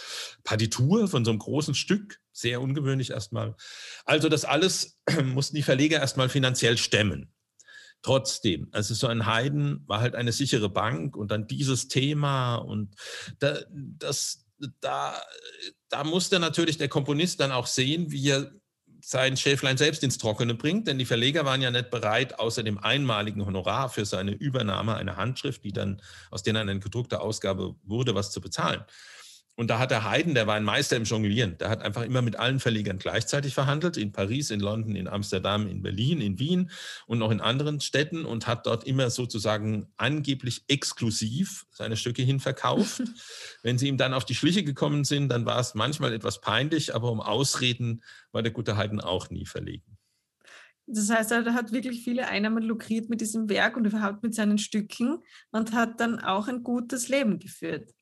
Partitur 0.45 1.09
von 1.09 1.25
so 1.25 1.33
einem 1.33 1.41
großen 1.41 1.75
Stück, 1.75 2.21
sehr 2.33 2.61
ungewöhnlich 2.61 3.11
erstmal. 3.11 3.57
Also 4.05 4.29
das 4.29 4.45
alles 4.45 5.01
mussten 5.25 5.57
die 5.57 5.63
Verleger 5.63 5.99
erstmal 5.99 6.29
finanziell 6.29 6.79
stemmen. 6.79 7.34
Trotzdem, 8.05 8.69
also 8.73 8.93
so 8.93 9.07
ein 9.07 9.25
Heiden 9.25 9.83
war 9.87 10.01
halt 10.01 10.15
eine 10.15 10.31
sichere 10.31 10.69
Bank 10.69 11.17
und 11.17 11.31
dann 11.31 11.47
dieses 11.47 11.89
Thema 11.89 12.57
und 12.57 12.95
da, 13.39 13.61
das, 13.71 14.45
da, 14.83 15.19
da 15.89 16.05
musste 16.05 16.39
natürlich 16.39 16.77
der 16.77 16.89
Komponist 16.89 17.41
dann 17.41 17.51
auch 17.51 17.67
sehen, 17.67 18.13
wie 18.13 18.29
er 18.29 18.53
sein 19.01 19.39
Schäflein 19.39 19.79
selbst 19.79 20.03
ins 20.03 20.19
Trockene 20.19 20.55
bringt, 20.55 20.87
denn 20.87 20.99
die 20.99 21.07
Verleger 21.07 21.47
waren 21.47 21.63
ja 21.63 21.71
nicht 21.71 21.91
bereit, 21.91 22.39
außer 22.39 22.63
dem 22.63 22.77
einmaligen 22.77 23.47
Honorar 23.47 23.89
für 23.89 24.05
seine 24.05 24.33
Übernahme 24.33 24.97
einer 24.97 25.17
Handschrift, 25.17 25.65
die 25.65 25.73
dann 25.73 26.03
aus 26.31 26.43
der 26.43 26.57
eine 26.57 26.79
gedruckte 26.79 27.21
Ausgabe 27.21 27.75
wurde, 27.85 28.15
was 28.15 28.33
zu 28.33 28.43
bezahlen. 28.43 28.85
Und 29.57 29.69
da 29.69 29.79
hat 29.79 29.93
der 29.93 30.11
Haydn, 30.11 30.35
der 30.35 30.49
war 30.49 30.57
ein 30.57 30.65
Meister 30.65 30.97
im 30.97 31.05
Jonglieren. 31.05 31.57
Der 31.59 31.71
hat 31.71 31.81
einfach 31.81 32.03
immer 32.03 32.23
mit 32.23 32.37
allen 32.37 32.59
Verlegern 32.59 32.99
gleichzeitig 32.99 33.55
verhandelt, 33.55 33.97
in 33.97 34.11
Paris, 34.11 34.51
in 34.51 34.59
London, 34.59 34.97
in 34.97 35.07
Amsterdam, 35.07 35.69
in 35.69 35.81
Berlin, 35.81 36.21
in 36.21 36.41
Wien 36.41 36.71
und 37.07 37.19
noch 37.19 37.31
in 37.31 37.41
anderen 37.41 37.81
Städten 37.81 38.25
und 38.25 38.49
hat 38.49 38.67
dort 38.67 38.85
immer 38.85 39.11
sozusagen 39.11 39.87
angeblich 39.97 40.65
exklusiv 40.67 41.67
seine 41.71 41.97
Stücke 41.97 42.23
hinverkauft. 42.23 43.03
Wenn 43.63 43.79
sie 43.79 43.87
ihm 43.87 43.97
dann 43.97 44.13
auf 44.13 44.25
die 44.25 44.35
Schliche 44.35 44.65
gekommen 44.65 45.05
sind, 45.05 45.29
dann 45.29 45.47
war 45.47 45.61
es 45.61 45.75
manchmal 45.75 46.13
etwas 46.13 46.41
peinlich, 46.41 46.95
aber 46.95 47.13
um 47.13 47.21
Ausreden 47.21 48.03
war 48.33 48.43
der 48.43 48.53
gute 48.53 48.77
Haydn 48.77 49.01
auch 49.01 49.31
nie 49.31 49.47
verlegen. 49.47 49.99
Das 50.87 51.09
heißt, 51.09 51.31
er 51.31 51.55
hat 51.55 51.73
wirklich 51.73 52.03
viele 52.05 52.27
Einnahmen 52.27 52.63
lukriert 52.63 53.09
mit 53.09 53.21
diesem 53.21 53.49
Werk 53.49 53.77
und 53.77 53.87
überhaupt 53.87 54.23
mit 54.23 54.35
seinen 54.35 54.59
Stücken 54.59 55.23
und 55.51 55.73
hat 55.73 56.01
dann 56.01 56.19
auch 56.19 56.49
ein 56.49 56.63
gutes 56.63 57.09
Leben 57.09 57.39
geführt. 57.39 57.95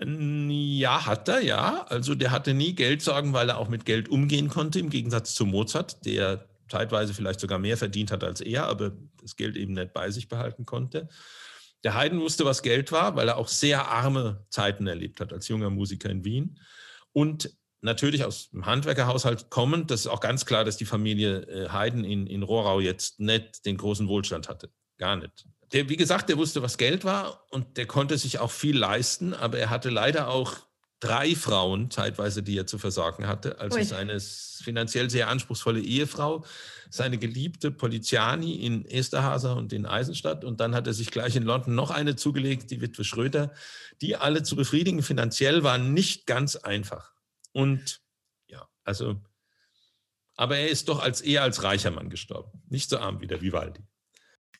Ja, 0.00 1.06
hat 1.06 1.28
er, 1.28 1.40
ja. 1.40 1.84
Also 1.88 2.14
der 2.14 2.30
hatte 2.30 2.52
nie 2.52 2.74
Geldsorgen, 2.74 3.32
weil 3.32 3.48
er 3.48 3.58
auch 3.58 3.68
mit 3.68 3.84
Geld 3.84 4.08
umgehen 4.08 4.48
konnte, 4.48 4.80
im 4.80 4.90
Gegensatz 4.90 5.34
zu 5.34 5.46
Mozart, 5.46 6.04
der 6.04 6.48
zeitweise 6.68 7.14
vielleicht 7.14 7.40
sogar 7.40 7.58
mehr 7.58 7.76
verdient 7.76 8.10
hat 8.10 8.24
als 8.24 8.40
er, 8.40 8.66
aber 8.66 8.92
das 9.20 9.36
Geld 9.36 9.56
eben 9.56 9.74
nicht 9.74 9.92
bei 9.92 10.10
sich 10.10 10.28
behalten 10.28 10.66
konnte. 10.66 11.08
Der 11.84 11.94
Haydn 11.94 12.20
wusste, 12.20 12.44
was 12.44 12.62
Geld 12.62 12.92
war, 12.92 13.14
weil 13.14 13.28
er 13.28 13.36
auch 13.36 13.48
sehr 13.48 13.88
arme 13.88 14.44
Zeiten 14.48 14.86
erlebt 14.86 15.20
hat 15.20 15.32
als 15.32 15.48
junger 15.48 15.70
Musiker 15.70 16.08
in 16.10 16.24
Wien. 16.24 16.58
Und 17.12 17.50
natürlich 17.82 18.24
aus 18.24 18.50
dem 18.50 18.66
Handwerkerhaushalt 18.66 19.50
kommend, 19.50 19.90
das 19.90 20.00
ist 20.00 20.06
auch 20.06 20.20
ganz 20.20 20.46
klar, 20.46 20.64
dass 20.64 20.78
die 20.78 20.86
Familie 20.86 21.42
äh, 21.42 21.68
Haydn 21.68 22.02
in, 22.02 22.26
in 22.26 22.42
Rohrau 22.42 22.80
jetzt 22.80 23.20
nicht 23.20 23.66
den 23.66 23.76
großen 23.76 24.08
Wohlstand 24.08 24.48
hatte. 24.48 24.70
Gar 24.98 25.16
nicht 25.16 25.46
der, 25.74 25.88
wie 25.88 25.96
gesagt, 25.96 26.28
der 26.28 26.38
wusste, 26.38 26.62
was 26.62 26.78
Geld 26.78 27.04
war 27.04 27.44
und 27.50 27.76
der 27.76 27.86
konnte 27.86 28.16
sich 28.16 28.38
auch 28.38 28.52
viel 28.52 28.78
leisten, 28.78 29.34
aber 29.34 29.58
er 29.58 29.70
hatte 29.70 29.90
leider 29.90 30.28
auch 30.28 30.56
drei 31.00 31.34
Frauen 31.34 31.90
zeitweise, 31.90 32.44
die 32.44 32.56
er 32.56 32.66
zu 32.66 32.78
versorgen 32.78 33.26
hatte. 33.26 33.58
Also 33.58 33.78
Ui. 33.78 33.84
seine 33.84 34.20
finanziell 34.20 35.10
sehr 35.10 35.28
anspruchsvolle 35.28 35.80
Ehefrau, 35.80 36.44
seine 36.90 37.18
geliebte 37.18 37.72
Poliziani 37.72 38.64
in 38.64 38.86
Esterhaser 38.86 39.56
und 39.56 39.72
in 39.72 39.84
Eisenstadt. 39.84 40.44
Und 40.44 40.60
dann 40.60 40.76
hat 40.76 40.86
er 40.86 40.94
sich 40.94 41.10
gleich 41.10 41.34
in 41.34 41.42
London 41.42 41.74
noch 41.74 41.90
eine 41.90 42.14
zugelegt, 42.14 42.70
die 42.70 42.80
Witwe 42.80 43.02
Schröder. 43.02 43.52
Die 44.00 44.14
alle 44.14 44.44
zu 44.44 44.54
befriedigen 44.54 45.02
finanziell 45.02 45.64
waren 45.64 45.92
nicht 45.92 46.26
ganz 46.26 46.54
einfach. 46.54 47.12
Und 47.52 48.00
ja, 48.46 48.66
also, 48.84 49.20
aber 50.36 50.56
er 50.56 50.68
ist 50.68 50.88
doch 50.88 51.02
als 51.02 51.20
eher 51.20 51.42
als 51.42 51.64
reicher 51.64 51.90
Mann 51.90 52.10
gestorben. 52.10 52.62
Nicht 52.68 52.88
so 52.88 52.98
arm 52.98 53.20
wie 53.20 53.26
der 53.26 53.42
Vivaldi. 53.42 53.82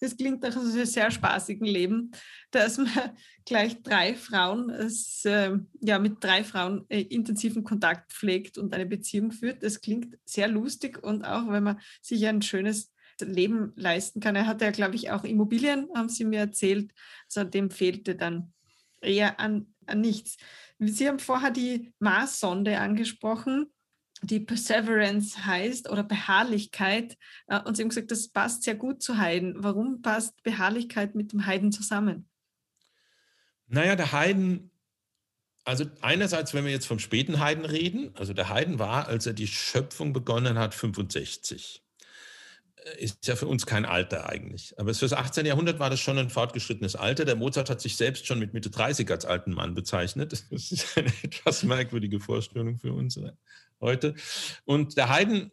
Das 0.01 0.17
klingt 0.17 0.43
nach 0.43 0.57
einem 0.57 0.87
sehr 0.87 1.11
spaßigen 1.11 1.67
Leben, 1.67 2.11
dass 2.51 2.79
man 2.79 2.89
gleich 3.45 3.83
drei 3.83 4.15
Frauen, 4.15 4.71
es, 4.71 5.25
äh, 5.25 5.57
ja, 5.81 5.99
mit 5.99 6.23
drei 6.23 6.45
Frauen 6.45 6.85
äh, 6.89 7.01
intensiven 7.03 7.65
Kontakt 7.65 8.13
pflegt 8.13 8.59
und 8.59 8.75
eine 8.75 8.87
Beziehung 8.87 9.33
führt. 9.33 9.63
Das 9.63 9.81
klingt 9.81 10.17
sehr 10.25 10.49
lustig 10.49 11.03
und 11.03 11.25
auch, 11.25 11.49
wenn 11.49 11.63
man 11.63 11.81
sich 12.01 12.27
ein 12.27 12.43
schönes 12.43 12.93
Leben 13.21 13.73
leisten 13.77 14.21
kann. 14.21 14.37
Er 14.37 14.47
hatte 14.47 14.65
ja, 14.65 14.71
glaube 14.71 14.97
ich, 14.97 15.11
auch 15.11 15.25
Immobilien, 15.25 15.89
haben 15.95 16.09
Sie 16.09 16.25
mir 16.25 16.41
erzählt. 16.41 16.93
Also 17.27 17.49
dem 17.49 17.71
fehlte 17.71 18.17
dann 18.17 18.53
eher 19.01 19.39
an, 19.39 19.75
an 19.87 20.01
nichts. 20.01 20.37
Sie 20.79 21.09
haben 21.09 21.19
vorher 21.19 21.51
die 21.51 21.93
Marssonde 21.99 22.79
angesprochen 22.79 23.74
die 24.27 24.41
Perseverance 24.41 25.45
heißt 25.45 25.91
oder 25.91 26.03
Beharrlichkeit. 26.03 27.17
Äh, 27.47 27.61
und 27.61 27.77
Sie 27.77 27.83
haben 27.83 27.89
gesagt, 27.89 28.11
das 28.11 28.29
passt 28.29 28.63
sehr 28.63 28.75
gut 28.75 29.03
zu 29.03 29.19
Haydn. 29.19 29.55
Warum 29.57 30.03
passt 30.03 30.43
Beharrlichkeit 30.43 31.15
mit 31.15 31.33
dem 31.33 31.47
Haydn 31.47 31.73
zusammen? 31.73 32.29
Naja, 33.67 33.97
der 33.97 34.13
Haydn, 34.13 34.71
also 35.65 35.87
einerseits, 36.01 36.55
wenn 36.55 36.65
wir 36.65 36.73
jetzt 36.73 36.87
vom 36.87 36.99
späten 36.99 37.41
Haydn 37.41 37.65
reden, 37.65 38.11
also 38.15 38.33
der 38.35 38.49
Haydn 38.49 38.79
war, 38.79 39.09
als 39.09 39.27
er 39.27 39.33
die 39.33 39.47
Schöpfung 39.47 40.13
begonnen 40.13 40.59
hat, 40.59 40.75
65 40.75 41.83
äh, 42.77 43.03
ist 43.03 43.27
ja 43.27 43.37
für 43.37 43.47
uns 43.47 43.65
kein 43.65 43.87
Alter 43.87 44.29
eigentlich. 44.29 44.79
Aber 44.79 44.93
für 44.93 45.07
das 45.07 45.15
18. 45.15 45.47
Jahrhundert 45.47 45.79
war 45.79 45.91
das 45.91 46.01
schon 46.01 46.19
ein 46.19 46.31
fortgeschrittenes 46.31 46.97
Alter. 46.97 47.25
Der 47.25 47.37
Mozart 47.37 47.71
hat 47.71 47.81
sich 47.81 47.97
selbst 47.97 48.27
schon 48.27 48.39
mit 48.39 48.53
Mitte 48.53 48.71
30 48.71 49.11
als 49.11 49.25
alten 49.25 49.53
Mann 49.53 49.75
bezeichnet. 49.75 50.33
Das 50.33 50.43
ist 50.51 50.97
eine 50.99 51.13
etwas 51.23 51.63
merkwürdige 51.63 52.21
Vorstellung 52.21 52.79
für 52.79 52.93
uns 52.93 53.19
heute. 53.85 54.15
Und 54.65 54.97
der 54.97 55.09
Haydn 55.09 55.53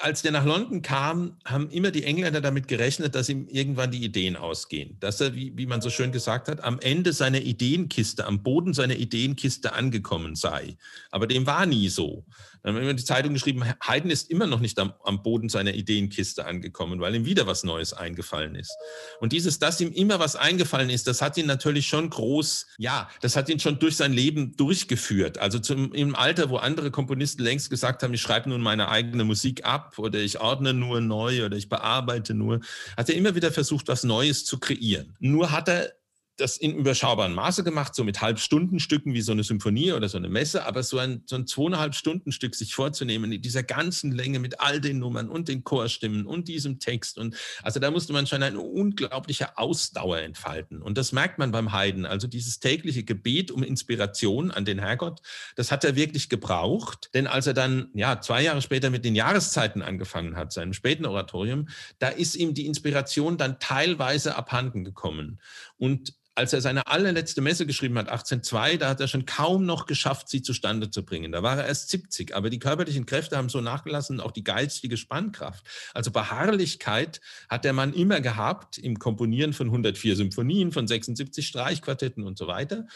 als 0.00 0.22
der 0.22 0.32
nach 0.32 0.46
London 0.46 0.80
kam, 0.80 1.36
haben 1.44 1.68
immer 1.70 1.90
die 1.90 2.04
Engländer 2.04 2.40
damit 2.40 2.68
gerechnet, 2.68 3.14
dass 3.14 3.28
ihm 3.28 3.46
irgendwann 3.48 3.90
die 3.90 4.02
Ideen 4.02 4.36
ausgehen. 4.36 4.96
Dass 5.00 5.20
er, 5.20 5.34
wie, 5.34 5.52
wie 5.56 5.66
man 5.66 5.82
so 5.82 5.90
schön 5.90 6.10
gesagt 6.10 6.48
hat, 6.48 6.64
am 6.64 6.80
Ende 6.80 7.12
seiner 7.12 7.40
Ideenkiste, 7.40 8.26
am 8.26 8.42
Boden 8.42 8.72
seiner 8.72 8.96
Ideenkiste 8.96 9.74
angekommen 9.74 10.36
sei. 10.36 10.78
Aber 11.10 11.26
dem 11.26 11.46
war 11.46 11.66
nie 11.66 11.88
so. 11.88 12.24
Dann 12.62 12.76
haben 12.76 12.86
wir 12.86 12.94
die 12.94 13.04
Zeitung 13.04 13.34
geschrieben, 13.34 13.62
Haydn 13.86 14.08
ist 14.08 14.30
immer 14.30 14.46
noch 14.46 14.60
nicht 14.60 14.78
am, 14.78 14.94
am, 15.04 15.22
Boden 15.22 15.50
seiner 15.50 15.74
Ideenkiste 15.74 16.46
angekommen, 16.46 16.98
weil 16.98 17.14
ihm 17.14 17.26
wieder 17.26 17.46
was 17.46 17.62
Neues 17.62 17.92
eingefallen 17.92 18.54
ist. 18.54 18.74
Und 19.20 19.32
dieses, 19.32 19.58
dass 19.58 19.82
ihm 19.82 19.92
immer 19.92 20.18
was 20.18 20.34
eingefallen 20.34 20.88
ist, 20.88 21.06
das 21.06 21.20
hat 21.20 21.36
ihn 21.36 21.44
natürlich 21.44 21.86
schon 21.86 22.08
groß, 22.08 22.66
ja, 22.78 23.10
das 23.20 23.36
hat 23.36 23.50
ihn 23.50 23.60
schon 23.60 23.78
durch 23.80 23.96
sein 23.96 24.14
Leben 24.14 24.56
durchgeführt. 24.56 25.36
Also 25.36 25.58
zum, 25.58 25.92
im 25.92 26.14
Alter, 26.14 26.48
wo 26.48 26.56
andere 26.56 26.90
Komponisten 26.90 27.42
längst 27.42 27.68
gesagt 27.68 28.02
haben, 28.02 28.14
ich 28.14 28.22
schreibe 28.22 28.48
nun 28.48 28.62
meine 28.62 28.88
eigene 28.88 29.24
Musik 29.24 29.66
ab 29.66 29.73
oder 29.96 30.18
ich 30.18 30.40
ordne 30.40 30.74
nur 30.74 31.00
neu 31.00 31.44
oder 31.44 31.56
ich 31.56 31.68
bearbeite 31.68 32.34
nur, 32.34 32.60
hat 32.96 33.08
er 33.08 33.16
immer 33.16 33.34
wieder 33.34 33.52
versucht, 33.52 33.88
was 33.88 34.04
Neues 34.04 34.44
zu 34.44 34.58
kreieren. 34.58 35.16
Nur 35.20 35.50
hat 35.50 35.68
er 35.68 35.92
das 36.36 36.56
in 36.56 36.74
überschaubaren 36.74 37.34
Maße 37.34 37.62
gemacht, 37.62 37.94
so 37.94 38.02
mit 38.02 38.20
Halbstundenstücken 38.20 39.14
wie 39.14 39.20
so 39.20 39.32
eine 39.32 39.44
Symphonie 39.44 39.92
oder 39.92 40.08
so 40.08 40.18
eine 40.18 40.28
Messe, 40.28 40.66
aber 40.66 40.82
so 40.82 40.98
ein, 40.98 41.22
so 41.26 41.36
ein 41.36 41.46
zweieinhalb 41.46 41.94
Stundenstück 41.94 42.54
sich 42.54 42.74
vorzunehmen 42.74 43.30
in 43.32 43.40
dieser 43.40 43.62
ganzen 43.62 44.10
Länge 44.10 44.40
mit 44.40 44.60
all 44.60 44.80
den 44.80 44.98
Nummern 44.98 45.28
und 45.28 45.48
den 45.48 45.62
Chorstimmen 45.62 46.26
und 46.26 46.48
diesem 46.48 46.80
Text 46.80 47.18
und 47.18 47.36
also 47.62 47.78
da 47.78 47.90
musste 47.90 48.12
man 48.12 48.26
schon 48.26 48.42
eine 48.42 48.60
unglaubliche 48.60 49.58
Ausdauer 49.58 50.18
entfalten. 50.18 50.82
Und 50.82 50.98
das 50.98 51.12
merkt 51.12 51.38
man 51.38 51.52
beim 51.52 51.72
Haydn, 51.72 52.04
also 52.04 52.26
dieses 52.26 52.58
tägliche 52.58 53.04
Gebet 53.04 53.50
um 53.50 53.62
Inspiration 53.62 54.50
an 54.50 54.64
den 54.64 54.78
Herrgott, 54.78 55.20
das 55.54 55.70
hat 55.70 55.84
er 55.84 55.94
wirklich 55.94 56.28
gebraucht, 56.28 57.10
denn 57.14 57.26
als 57.26 57.46
er 57.46 57.54
dann 57.54 57.90
ja 57.94 58.20
zwei 58.20 58.42
Jahre 58.42 58.62
später 58.62 58.90
mit 58.90 59.04
den 59.04 59.14
Jahreszeiten 59.14 59.82
angefangen 59.82 60.36
hat, 60.36 60.52
seinem 60.52 60.72
späten 60.72 61.06
Oratorium, 61.06 61.68
da 61.98 62.08
ist 62.08 62.34
ihm 62.34 62.54
die 62.54 62.66
Inspiration 62.66 63.36
dann 63.36 63.60
teilweise 63.60 64.36
abhanden 64.36 64.84
gekommen 64.84 65.40
und 65.76 66.14
als 66.36 66.52
er 66.52 66.60
seine 66.60 66.86
allerletzte 66.86 67.40
Messe 67.40 67.66
geschrieben 67.66 67.96
hat, 67.96 68.08
1802, 68.08 68.78
da 68.78 68.88
hat 68.88 69.00
er 69.00 69.08
schon 69.08 69.24
kaum 69.24 69.66
noch 69.66 69.86
geschafft, 69.86 70.28
sie 70.28 70.42
zustande 70.42 70.90
zu 70.90 71.04
bringen. 71.04 71.32
Da 71.32 71.42
war 71.42 71.58
er 71.58 71.66
erst 71.66 71.90
70, 71.90 72.34
aber 72.34 72.50
die 72.50 72.58
körperlichen 72.58 73.06
Kräfte 73.06 73.36
haben 73.36 73.48
so 73.48 73.60
nachgelassen, 73.60 74.20
auch 74.20 74.32
die 74.32 74.44
geistige 74.44 74.96
Spannkraft. 74.96 75.64
Also 75.94 76.10
Beharrlichkeit 76.10 77.20
hat 77.48 77.64
der 77.64 77.72
Mann 77.72 77.92
immer 77.92 78.20
gehabt 78.20 78.78
im 78.78 78.98
Komponieren 78.98 79.52
von 79.52 79.68
104 79.68 80.16
Symphonien, 80.16 80.72
von 80.72 80.88
76 80.88 81.46
Streichquartetten 81.46 82.24
und 82.24 82.36
so 82.36 82.46
weiter. 82.46 82.86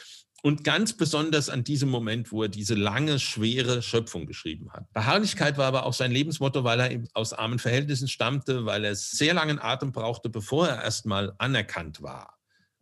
Und 0.43 0.63
ganz 0.63 0.97
besonders 0.97 1.51
an 1.51 1.65
diesem 1.65 1.89
Moment, 1.89 2.31
wo 2.31 2.45
er 2.45 2.49
diese 2.49 2.75
lange, 2.75 3.19
schwere 3.19 3.83
Schöpfung 3.83 4.27
geschrieben 4.27 4.73
hat. 4.73 4.93
Beharrlichkeit 4.93 5.59
war 5.59 5.67
aber 5.67 5.85
auch 5.85 5.95
sein 5.95 6.13
Lebensmotto, 6.13 6.63
weil 6.63 6.81
er 6.81 7.03
aus 7.15 7.33
armen 7.33 7.59
Verhältnissen 7.59 8.07
stammte, 8.07 8.65
weil 8.65 8.85
er 8.85 8.95
sehr 8.95 9.35
langen 9.35 9.59
Atem 9.59 9.91
brauchte, 9.91 10.29
bevor 10.29 10.69
er 10.69 10.83
erstmal 10.85 11.33
anerkannt 11.39 12.03
war 12.03 12.38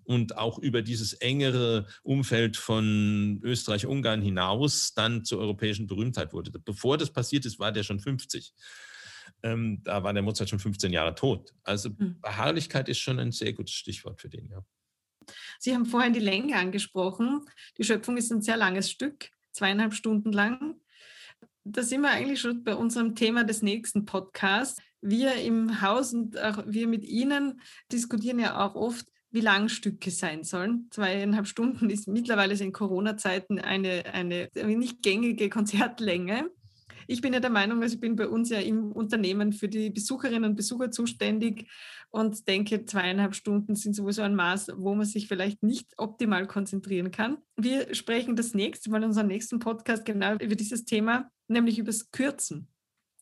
und 0.07 0.39
auch 0.39 0.59
über 0.59 0.83
dieses 0.83 1.15
engere 1.15 1.87
Umfeld 2.03 2.57
von 2.57 3.41
Österreich-Ungarn 3.43 4.23
hinaus 4.23 4.95
dann 4.95 5.25
zur 5.25 5.41
europäischen 5.41 5.87
Berühmtheit 5.87 6.33
wurde. 6.33 6.51
Bevor 6.51 6.97
das 6.97 7.13
passiert 7.13 7.45
ist, 7.45 7.59
war 7.59 7.73
der 7.73 7.83
schon 7.83 8.01
50. 8.01 8.55
Ähm, 9.43 9.83
da 9.83 10.03
war 10.03 10.13
der 10.13 10.23
Mozart 10.23 10.49
schon 10.49 10.59
15 10.59 10.93
Jahre 10.93 11.15
tot. 11.15 11.55
Also 11.63 11.91
hm. 11.91 12.21
Beharrlichkeit 12.21 12.89
ist 12.89 12.99
schon 12.99 13.19
ein 13.19 13.33
sehr 13.33 13.53
gutes 13.53 13.75
Stichwort 13.75 14.21
für 14.21 14.29
den, 14.29 14.49
ja. 14.49 14.65
Sie 15.59 15.75
haben 15.75 15.87
vorhin 15.87 16.13
die 16.13 16.21
Länge 16.21 16.57
angesprochen. 16.57 17.45
Die 17.79 17.85
Schöpfung 17.85 18.17
ist 18.17 18.31
ein 18.31 18.43
sehr 18.43 18.57
langes 18.57 18.91
Stück, 18.91 19.31
zweieinhalb 19.53 19.93
Stunden 19.95 20.33
lang. 20.33 20.81
Da 21.65 21.83
sind 21.83 22.03
wir 22.03 22.11
eigentlich 22.11 22.41
schon 22.41 22.63
bei 22.63 22.77
unserem 22.77 23.17
Thema 23.17 23.43
des 23.43 23.61
nächsten 23.61 24.05
Podcasts. 24.05 24.81
Wir 25.01 25.35
im 25.35 25.81
Haus 25.81 26.13
und 26.13 26.39
auch 26.39 26.63
wir 26.67 26.87
mit 26.87 27.05
Ihnen 27.05 27.61
diskutieren 27.91 28.39
ja 28.39 28.65
auch 28.65 28.77
oft, 28.77 29.07
wie 29.31 29.41
lang 29.41 29.69
Stücke 29.69 30.11
sein 30.11 30.45
sollen. 30.45 30.89
Zweieinhalb 30.91 31.47
Stunden 31.47 31.91
ist 31.91 32.09
mittlerweile 32.09 32.55
in 32.55 32.73
Corona-Zeiten 32.73 33.59
eine, 33.59 34.05
eine 34.13 34.49
nicht 34.55 35.03
gängige 35.03 35.51
Konzertlänge. 35.51 36.51
Ich 37.09 37.21
bin 37.21 37.33
ja 37.33 37.41
der 37.41 37.51
Meinung, 37.51 37.83
also 37.83 37.95
ich 37.95 38.01
bin 38.01 38.17
bei 38.17 38.27
uns 38.27 38.51
ja 38.51 38.59
im 38.59 38.91
Unternehmen 38.91 39.53
für 39.53 39.69
die 39.69 39.91
Besucherinnen 39.91 40.51
und 40.51 40.57
Besucher 40.57 40.91
zuständig 40.91 41.69
und 42.11 42.49
denke, 42.49 42.85
zweieinhalb 42.85 43.35
Stunden 43.35 43.77
sind 43.77 43.95
sowieso 43.95 44.23
ein 44.23 44.35
Maß, 44.35 44.73
wo 44.77 44.95
man 44.95 45.07
sich 45.07 45.29
vielleicht 45.29 45.63
nicht 45.63 45.93
optimal 45.99 46.47
konzentrieren 46.47 47.11
kann. 47.11 47.39
Wir 47.57 47.95
sprechen 47.95 48.35
das 48.35 48.55
nächste 48.55 48.91
Mal 48.91 48.99
in 48.99 49.05
unserem 49.05 49.29
nächsten 49.29 49.61
Podcast 49.61 50.05
genau 50.05 50.35
über 50.35 50.57
dieses 50.57 50.85
Thema, 50.85 51.31
nämlich 51.47 51.79
über 51.79 51.87
das 51.87 52.11
Kürzen 52.11 52.69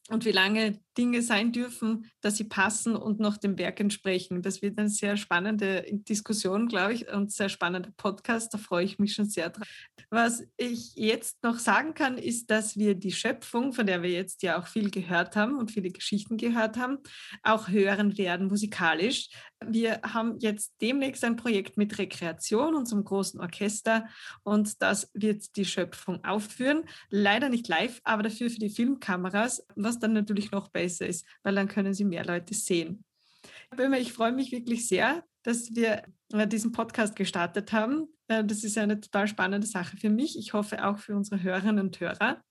und 0.08 0.24
wie 0.24 0.32
lange 0.32 0.80
Dinge 0.96 1.22
sein 1.22 1.52
dürfen, 1.52 2.10
dass 2.20 2.36
sie 2.36 2.44
passen 2.44 2.94
und 2.94 3.18
noch 3.18 3.36
dem 3.36 3.58
Werk 3.58 3.80
entsprechen. 3.80 4.42
Das 4.42 4.62
wird 4.62 4.78
eine 4.78 4.88
sehr 4.88 5.16
spannende 5.16 5.84
Diskussion, 5.90 6.68
glaube 6.68 6.94
ich, 6.94 7.08
und 7.08 7.32
sehr 7.32 7.48
spannender 7.48 7.90
Podcast. 7.96 8.54
Da 8.54 8.58
freue 8.58 8.84
ich 8.84 8.98
mich 8.98 9.14
schon 9.14 9.26
sehr 9.26 9.50
drauf. 9.50 9.66
Was 10.10 10.44
ich 10.56 10.94
jetzt 10.94 11.42
noch 11.42 11.58
sagen 11.58 11.94
kann, 11.94 12.18
ist, 12.18 12.50
dass 12.50 12.76
wir 12.76 12.94
die 12.94 13.12
Schöpfung, 13.12 13.72
von 13.72 13.86
der 13.86 14.02
wir 14.02 14.10
jetzt 14.10 14.42
ja 14.42 14.60
auch 14.60 14.68
viel 14.68 14.90
gehört 14.90 15.34
haben 15.34 15.56
und 15.58 15.72
viele 15.72 15.90
Geschichten 15.90 16.36
gehört 16.36 16.76
haben, 16.76 16.98
auch 17.42 17.68
hören 17.68 18.16
werden 18.16 18.46
musikalisch. 18.46 19.30
Wir 19.66 20.00
haben 20.02 20.38
jetzt 20.38 20.74
demnächst 20.80 21.24
ein 21.24 21.36
Projekt 21.36 21.76
mit 21.76 21.98
Rekreation, 21.98 22.74
unserem 22.74 23.02
großen 23.02 23.40
Orchester, 23.40 24.06
und 24.42 24.80
das 24.82 25.10
wird 25.14 25.56
die 25.56 25.64
Schöpfung 25.64 26.22
aufführen. 26.24 26.84
Leider 27.08 27.48
nicht 27.48 27.66
live, 27.66 28.00
aber 28.04 28.22
dafür 28.22 28.50
für 28.50 28.58
die 28.58 28.70
Filmkameras, 28.70 29.66
was 29.74 29.98
dann 29.98 30.12
natürlich 30.12 30.50
noch 30.50 30.68
besser 30.68 30.83
ist, 30.84 31.26
weil 31.42 31.54
dann 31.54 31.68
können 31.68 31.94
sie 31.94 32.04
mehr 32.04 32.24
Leute 32.24 32.54
sehen. 32.54 33.04
Böhmer, 33.76 33.98
ich 33.98 34.12
freue 34.12 34.32
mich 34.32 34.52
wirklich 34.52 34.86
sehr, 34.86 35.24
dass 35.42 35.74
wir 35.74 36.02
äh, 36.32 36.46
diesen 36.46 36.72
Podcast 36.72 37.16
gestartet 37.16 37.72
haben. 37.72 38.08
Äh, 38.28 38.44
das 38.44 38.64
ist 38.64 38.78
eine 38.78 39.00
total 39.00 39.28
spannende 39.28 39.66
Sache 39.66 39.96
für 39.96 40.10
mich. 40.10 40.38
Ich 40.38 40.52
hoffe 40.52 40.84
auch 40.84 40.98
für 40.98 41.14
unsere 41.16 41.42
Hörerinnen 41.42 41.86
und 41.86 42.00
Hörer. 42.00 42.42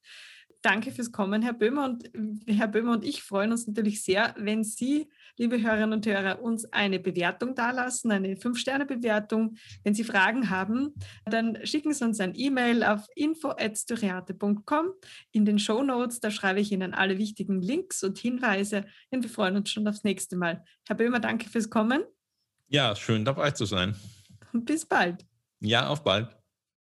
Danke 0.64 0.92
fürs 0.92 1.12
Kommen, 1.12 1.42
Herr 1.42 1.52
Böhmer. 1.52 1.84
Und 1.84 2.10
Herr 2.48 2.70
Böhmer 2.70 2.94
und 2.94 3.04
ich 3.04 3.22
freuen 3.22 3.52
uns 3.52 3.68
natürlich 3.68 4.02
sehr, 4.02 4.34
wenn 4.38 4.64
Sie, 4.64 5.10
liebe 5.38 5.62
Hörerinnen 5.62 5.92
und 5.92 6.06
Hörer, 6.06 6.42
uns 6.42 6.64
eine 6.72 7.02
Bewertung 7.02 7.54
dalassen, 7.54 8.12
eine 8.12 8.38
Fünf-Sterne-Bewertung. 8.38 9.58
Wenn 9.84 9.94
Sie 9.94 10.06
Fragen 10.06 10.50
haben, 10.50 10.94
dann 11.26 11.60
schicken 11.66 11.94
Sie 11.94 12.06
uns 12.06 12.22
ein 12.22 12.34
E-Mail 12.34 12.86
auf 12.86 13.06
info.styriate.com. 13.14 14.94
In 15.32 15.44
den 15.44 15.60
Show 15.60 15.84
Notes, 15.84 16.22
da 16.22 16.32
schreibe 16.32 16.62
ich 16.62 16.72
Ihnen 16.72 16.94
alle 16.94 17.18
wichtigen 17.18 17.62
Links 17.62 18.02
und 18.02 18.18
Hinweise. 18.18 18.86
Und 19.12 19.24
wir 19.24 19.30
freuen 19.30 19.58
uns 19.58 19.70
schon 19.70 19.86
aufs 19.86 20.06
nächste 20.06 20.38
Mal. 20.38 20.64
Herr 20.88 20.96
Böhmer, 20.96 21.20
danke 21.20 21.50
fürs 21.50 21.70
Kommen. 21.70 22.04
Ja, 22.70 22.96
schön 22.96 23.26
dabei 23.26 23.52
zu 23.52 23.66
sein. 23.66 23.96
Und 24.54 24.64
bis 24.64 24.86
bald. 24.86 25.26
Ja, 25.60 25.90
auf 25.90 26.06
bald. 26.06 26.34